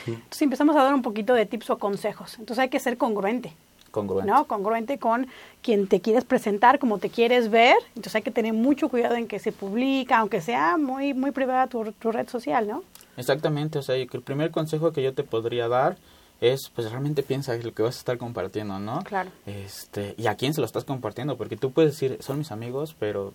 [0.06, 2.38] Entonces empezamos a dar un poquito de tips o consejos.
[2.40, 3.54] Entonces hay que ser congruente.
[3.92, 4.32] Congruente.
[4.32, 4.46] ¿no?
[4.46, 5.28] Congruente con
[5.62, 7.76] quien te quieres presentar, como te quieres ver.
[7.90, 11.68] Entonces hay que tener mucho cuidado en que se publica, aunque sea muy, muy privada
[11.68, 12.84] tu, tu red social, ¿no?
[13.18, 15.98] Exactamente, o sea, el primer consejo que yo te podría dar
[16.42, 19.02] es, pues realmente piensa lo que vas a estar compartiendo, ¿no?
[19.04, 19.30] Claro.
[19.46, 22.96] Este, y a quién se lo estás compartiendo, porque tú puedes decir, son mis amigos,
[23.00, 23.34] pero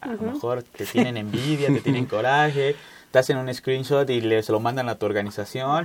[0.00, 2.76] a lo mejor te tienen envidia, te tienen coraje,
[3.10, 5.84] te hacen un screenshot y le, se lo mandan a tu organización.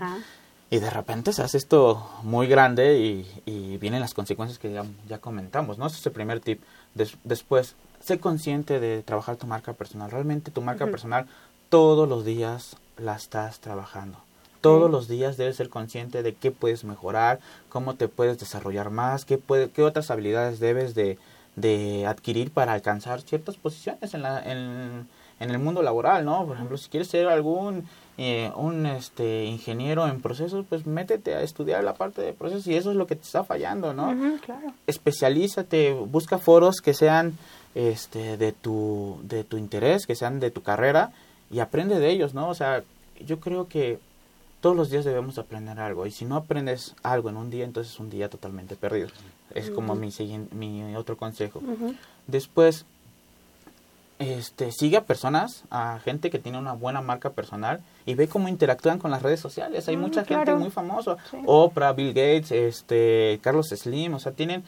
[0.70, 4.86] Y de repente se hace esto muy grande y, y vienen las consecuencias que ya,
[5.10, 5.88] ya comentamos, ¿no?
[5.88, 6.62] Ese es el primer tip.
[6.94, 10.10] Des- después, sé consciente de trabajar tu marca personal.
[10.12, 11.26] Realmente tu marca personal
[11.70, 14.18] todos los días la estás trabajando.
[14.62, 17.40] Todos los días debes ser consciente de qué puedes mejorar,
[17.70, 21.18] cómo te puedes desarrollar más, qué, puede, qué otras habilidades debes de,
[21.56, 25.08] de adquirir para alcanzar ciertas posiciones en, la, en,
[25.40, 26.46] en el mundo laboral, ¿no?
[26.46, 27.86] Por ejemplo, si quieres ser algún
[28.18, 32.76] eh, un este ingeniero en procesos, pues métete a estudiar la parte de procesos y
[32.76, 34.38] eso es lo que te está fallando, ¿no?
[34.46, 34.74] Claro.
[34.86, 37.36] Especialízate, busca foros que sean
[37.74, 41.12] este de tu de tu interés, que sean de tu carrera
[41.50, 42.50] y aprende de ellos, ¿no?
[42.50, 42.84] O sea,
[43.26, 43.98] yo creo que
[44.62, 47.94] todos los días debemos aprender algo y si no aprendes algo en un día, entonces
[47.94, 49.10] es un día totalmente perdido.
[49.54, 50.10] Es como mi
[50.52, 51.62] mi otro consejo.
[52.28, 52.86] Después,
[54.20, 58.48] este, sigue a personas, a gente que tiene una buena marca personal y ve cómo
[58.48, 59.88] interactúan con las redes sociales.
[59.88, 60.46] Hay Mm, mucha claro.
[60.46, 61.18] gente muy famosa.
[61.32, 61.38] Sí.
[61.48, 64.64] Oprah, Bill Gates, este, Carlos Slim, o sea, tienen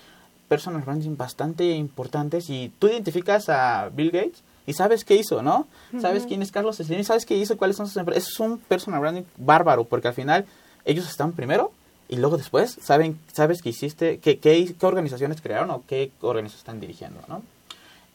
[0.50, 5.68] branding bastante importantes y tú identificas a Bill Gates y sabes qué hizo, ¿no?
[6.00, 8.30] Sabes quién es Carlos Slim y sabes qué hizo, cuáles son sus empresas.
[8.30, 10.46] Es un personal branding bárbaro porque al final
[10.86, 11.72] ellos están primero
[12.10, 16.60] y luego después saben, sabes que hiciste, qué, qué, qué organizaciones crearon o qué organizaciones
[16.60, 17.42] están dirigiendo, ¿no?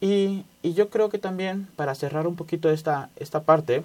[0.00, 3.82] Y, y yo creo que también, para cerrar un poquito esta, esta parte,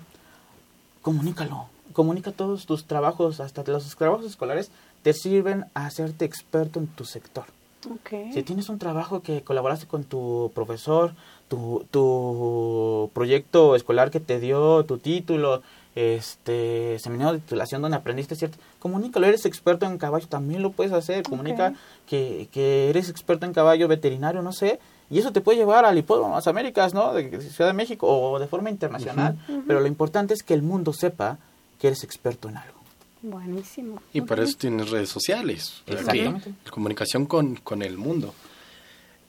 [1.01, 1.67] comunícalo.
[1.93, 7.05] Comunica todos tus trabajos, hasta los trabajos escolares, te sirven a hacerte experto en tu
[7.05, 7.45] sector.
[7.85, 8.33] Ok.
[8.33, 11.13] Si tienes un trabajo que colaboraste con tu profesor,
[11.47, 15.61] tu, tu proyecto escolar que te dio tu título,
[15.95, 20.91] este seminario de titulación donde aprendiste cierto, comunícalo, eres experto en caballo, también lo puedes
[20.91, 21.73] hacer, comunica
[22.07, 24.79] que, que eres experto en caballo veterinario, no sé,
[25.09, 27.13] y eso te puede llevar al hipódromo, a las Américas, ¿no?
[27.13, 29.37] De Ciudad de México o de forma internacional,
[29.67, 31.37] pero lo importante es que el mundo sepa
[31.79, 32.79] que eres experto en algo.
[33.21, 34.01] Buenísimo.
[34.11, 35.81] Y para eso tienes redes sociales.
[35.85, 36.53] Exactamente.
[36.69, 38.33] comunicación con, con el mundo.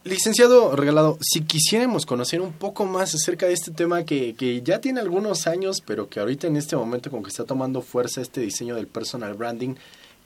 [0.04, 4.78] Licenciado Regalado, si quisiéramos conocer un poco más acerca de este tema que, que ya
[4.78, 8.42] tiene algunos años, pero que ahorita en este momento con que está tomando fuerza este
[8.42, 9.76] diseño del personal branding,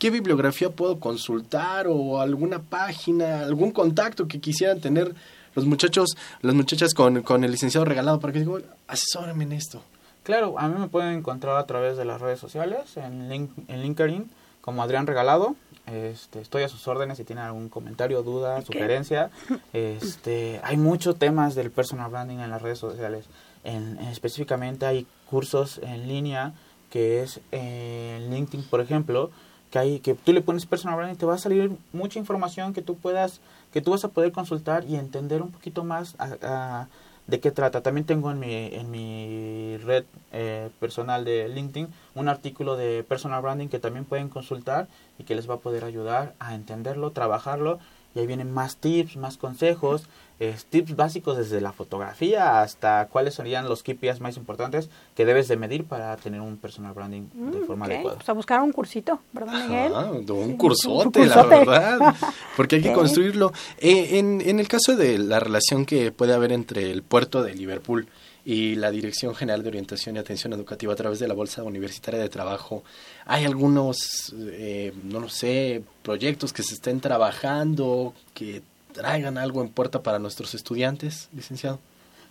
[0.00, 5.14] ¿qué bibliografía puedo consultar o alguna página, algún contacto que quisieran tener
[5.54, 6.08] los muchachos,
[6.42, 8.58] las muchachas con, con el licenciado Regalado para que digo,
[8.88, 9.80] asesórame en esto?
[10.24, 13.82] Claro, a mí me pueden encontrar a través de las redes sociales, en, link, en
[13.82, 14.28] LinkedIn,
[14.60, 15.54] como Adrián Regalado.
[15.92, 19.30] Este, estoy a sus órdenes si tienen algún comentario, duda, sugerencia.
[19.72, 23.26] Este, hay muchos temas del personal branding en las redes sociales.
[23.64, 26.52] En, en específicamente hay cursos en línea
[26.90, 29.30] que es eh, en LinkedIn, por ejemplo,
[29.70, 32.80] que hay que tú le pones personal branding te va a salir mucha información que
[32.80, 33.40] tú puedas
[33.72, 36.88] que tú vas a poder consultar y entender un poquito más a- a-
[37.28, 37.82] de qué trata.
[37.82, 43.42] También tengo en mi, en mi red eh, personal de LinkedIn un artículo de personal
[43.42, 47.78] branding que también pueden consultar y que les va a poder ayudar a entenderlo, trabajarlo.
[48.14, 50.08] Y ahí vienen más tips, más consejos,
[50.40, 55.48] eh, tips básicos desde la fotografía hasta cuáles serían los KPIs más importantes que debes
[55.48, 58.16] de medir para tener un personal branding de Mm, forma adecuada.
[58.18, 59.92] Pues a buscar un cursito, ¿verdad, Miguel?
[59.94, 62.14] Ah, un Sí, cursote, un la verdad.
[62.56, 63.52] Porque hay que construirlo.
[63.78, 67.54] Eh, en, en el caso de la relación que puede haber entre el puerto de
[67.54, 68.06] Liverpool
[68.44, 72.18] y la Dirección General de Orientación y Atención Educativa a través de la Bolsa Universitaria
[72.20, 72.82] de Trabajo,
[73.26, 78.62] ¿hay algunos, eh, no lo sé, proyectos que se estén trabajando, que
[78.98, 81.78] traigan algo en puerta para nuestros estudiantes, licenciado?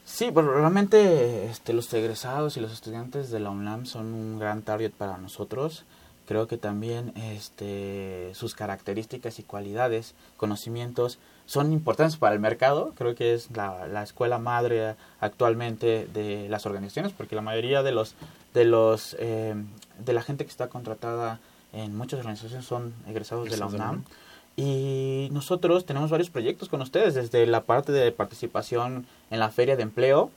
[0.04, 4.62] Sí, pero realmente este, los egresados y los estudiantes de la UNAM son un gran
[4.62, 5.86] target para nosotros.
[6.28, 12.94] Creo que también este, sus características y cualidades, conocimientos, son importantes para el mercado.
[12.98, 17.94] Creo que es la, la escuela madre actualmente de las organizaciones, porque la mayoría de
[17.94, 18.16] los
[18.54, 19.56] de los eh,
[20.06, 21.40] de la gente que está contratada
[21.72, 24.04] en muchas organizaciones son egresados de la UNAM.
[24.60, 29.76] Y nosotros tenemos varios proyectos con ustedes, desde la parte de participación en la feria
[29.76, 30.32] de empleo.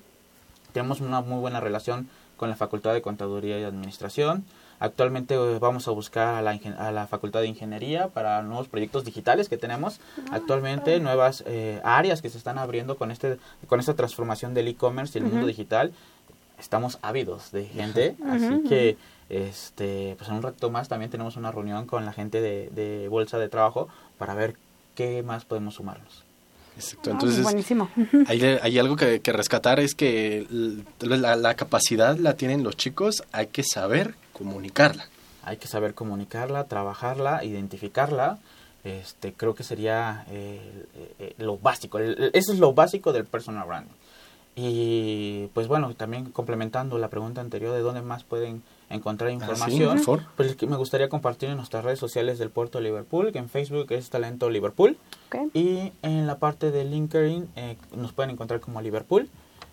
[0.75, 2.07] Tenemos una muy buena relación
[2.37, 4.45] con la Facultad de Contaduría y Administración.
[4.79, 9.07] Actualmente eh, vamos a buscar a la, a la, Facultad de Ingeniería para nuevos proyectos
[9.07, 10.01] digitales que tenemos.
[10.19, 14.69] Ah, Actualmente nuevas eh, áreas que se están abriendo con, este, con esta transformación del
[14.69, 15.93] e-commerce y el mundo digital.
[16.59, 18.99] Estamos ávidos de gente, así que
[19.31, 23.09] este, pues en un rato más también tenemos una reunión con la gente de, de
[23.09, 23.89] Bolsa de Trabajo
[24.21, 24.55] para ver
[24.95, 26.25] qué más podemos sumarnos.
[26.77, 27.47] Exacto, entonces
[28.27, 30.47] hay, hay, algo que, que, rescatar es que
[31.01, 35.09] la, la, capacidad la tienen los chicos, hay que saber comunicarla.
[35.43, 38.39] Hay que saber comunicarla, trabajarla, identificarla.
[38.85, 40.85] Este, creo que sería eh,
[41.19, 41.99] eh, lo básico.
[41.99, 43.95] eso es lo básico del personal branding.
[44.55, 50.03] Y pues bueno, también complementando la pregunta anterior de dónde más pueden encontrar ah, información,
[50.37, 53.87] pues me gustaría compartir en nuestras redes sociales del puerto de Liverpool, que en Facebook
[53.91, 54.99] es Talento Liverpool.
[55.55, 59.29] Y en la parte de LinkedIn eh, nos pueden encontrar como Liverpool.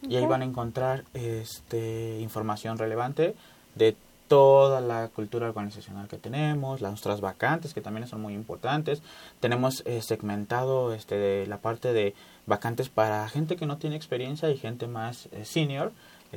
[0.08, 3.36] Y ahí van a encontrar este, información relevante
[3.76, 3.96] de
[4.28, 9.02] toda la cultura organizacional que tenemos, las nuestras vacantes que también son muy importantes.
[9.40, 12.14] Tenemos eh, segmentado este, la parte de
[12.46, 15.92] vacantes para gente que no tiene experiencia y gente más eh, senior,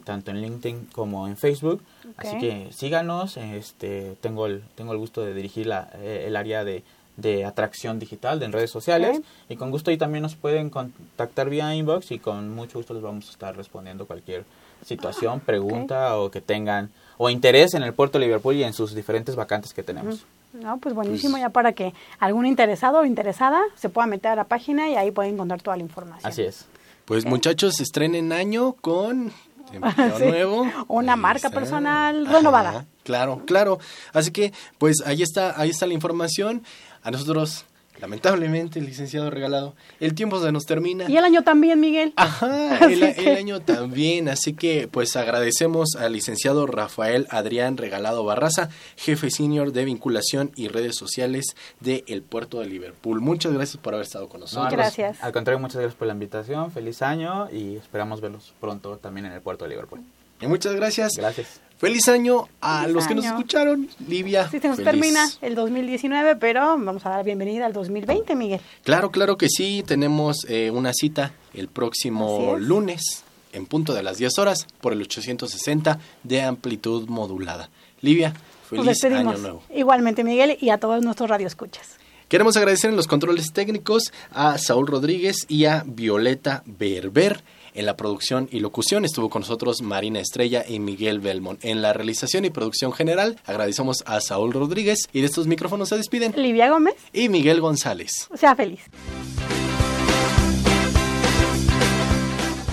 [0.05, 1.82] tanto en LinkedIn como en Facebook.
[2.16, 6.84] Así que síganos, este, tengo, el, tengo el gusto de dirigir la, el área de,
[7.20, 11.51] de atracción digital de en redes sociales y con gusto ahí también nos pueden contactar
[11.51, 14.45] vía inbox y con mucho gusto les vamos a estar respondiendo cualquier
[14.84, 18.72] situación, ah, pregunta o que tengan o interés en el puerto de Liverpool y en
[18.72, 20.24] sus diferentes vacantes que tenemos.
[20.55, 24.36] No, pues buenísimo, pues ya para que algún interesado o interesada se pueda meter a
[24.36, 26.26] la página y ahí puede encontrar toda la información.
[26.26, 26.66] Así es.
[27.05, 29.32] Pues muchachos, estrenen año con
[29.73, 30.66] empleo nuevo.
[30.89, 32.87] Una marca personal renovada.
[33.05, 33.79] Claro, claro.
[34.12, 36.62] Así que, pues ahí está, ahí está la información.
[37.03, 37.64] A nosotros
[37.99, 41.09] Lamentablemente, licenciado regalado, el tiempo se nos termina.
[41.09, 42.12] Y el año también, Miguel.
[42.16, 44.28] Ajá, el, año también.
[44.28, 50.68] Así que, pues agradecemos al licenciado Rafael Adrián Regalado Barraza, jefe senior de vinculación y
[50.68, 53.20] redes sociales del el puerto de Liverpool.
[53.20, 54.72] Muchas gracias por haber estado con nosotros.
[54.72, 55.22] gracias.
[55.22, 56.70] Al contrario, muchas gracias por la invitación.
[56.72, 60.01] Feliz año y esperamos verlos pronto también en el puerto de Liverpool.
[60.41, 61.12] Y muchas gracias.
[61.16, 61.61] Gracias.
[61.81, 64.51] Feliz año a los que nos escucharon, Livia.
[64.51, 68.61] Sí, se nos termina el 2019, pero vamos a dar bienvenida al 2020, Miguel.
[68.85, 69.83] Claro, claro que sí.
[69.87, 73.24] Tenemos eh, una cita el próximo lunes
[73.55, 77.70] en punto de las 10 horas por el 860 de amplitud modulada.
[78.03, 78.35] Livia,
[78.68, 79.62] feliz año nuevo.
[79.74, 81.97] Igualmente, Miguel, y a todos nuestros radioescuchas.
[82.28, 87.43] Queremos agradecer en los controles técnicos a Saúl Rodríguez y a Violeta Berber.
[87.75, 91.64] En la producción y locución estuvo con nosotros Marina Estrella y Miguel Belmont.
[91.64, 95.97] En la realización y producción general agradecemos a Saúl Rodríguez y de estos micrófonos se
[95.97, 98.29] despiden Livia Gómez y Miguel González.
[98.35, 98.81] Sea feliz.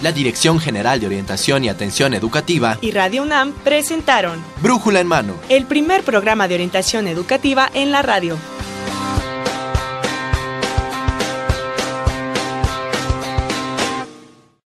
[0.01, 5.33] La Dirección General de Orientación y Atención Educativa y Radio UNAM presentaron Brújula en Mano,
[5.49, 8.37] el primer programa de orientación educativa en la radio.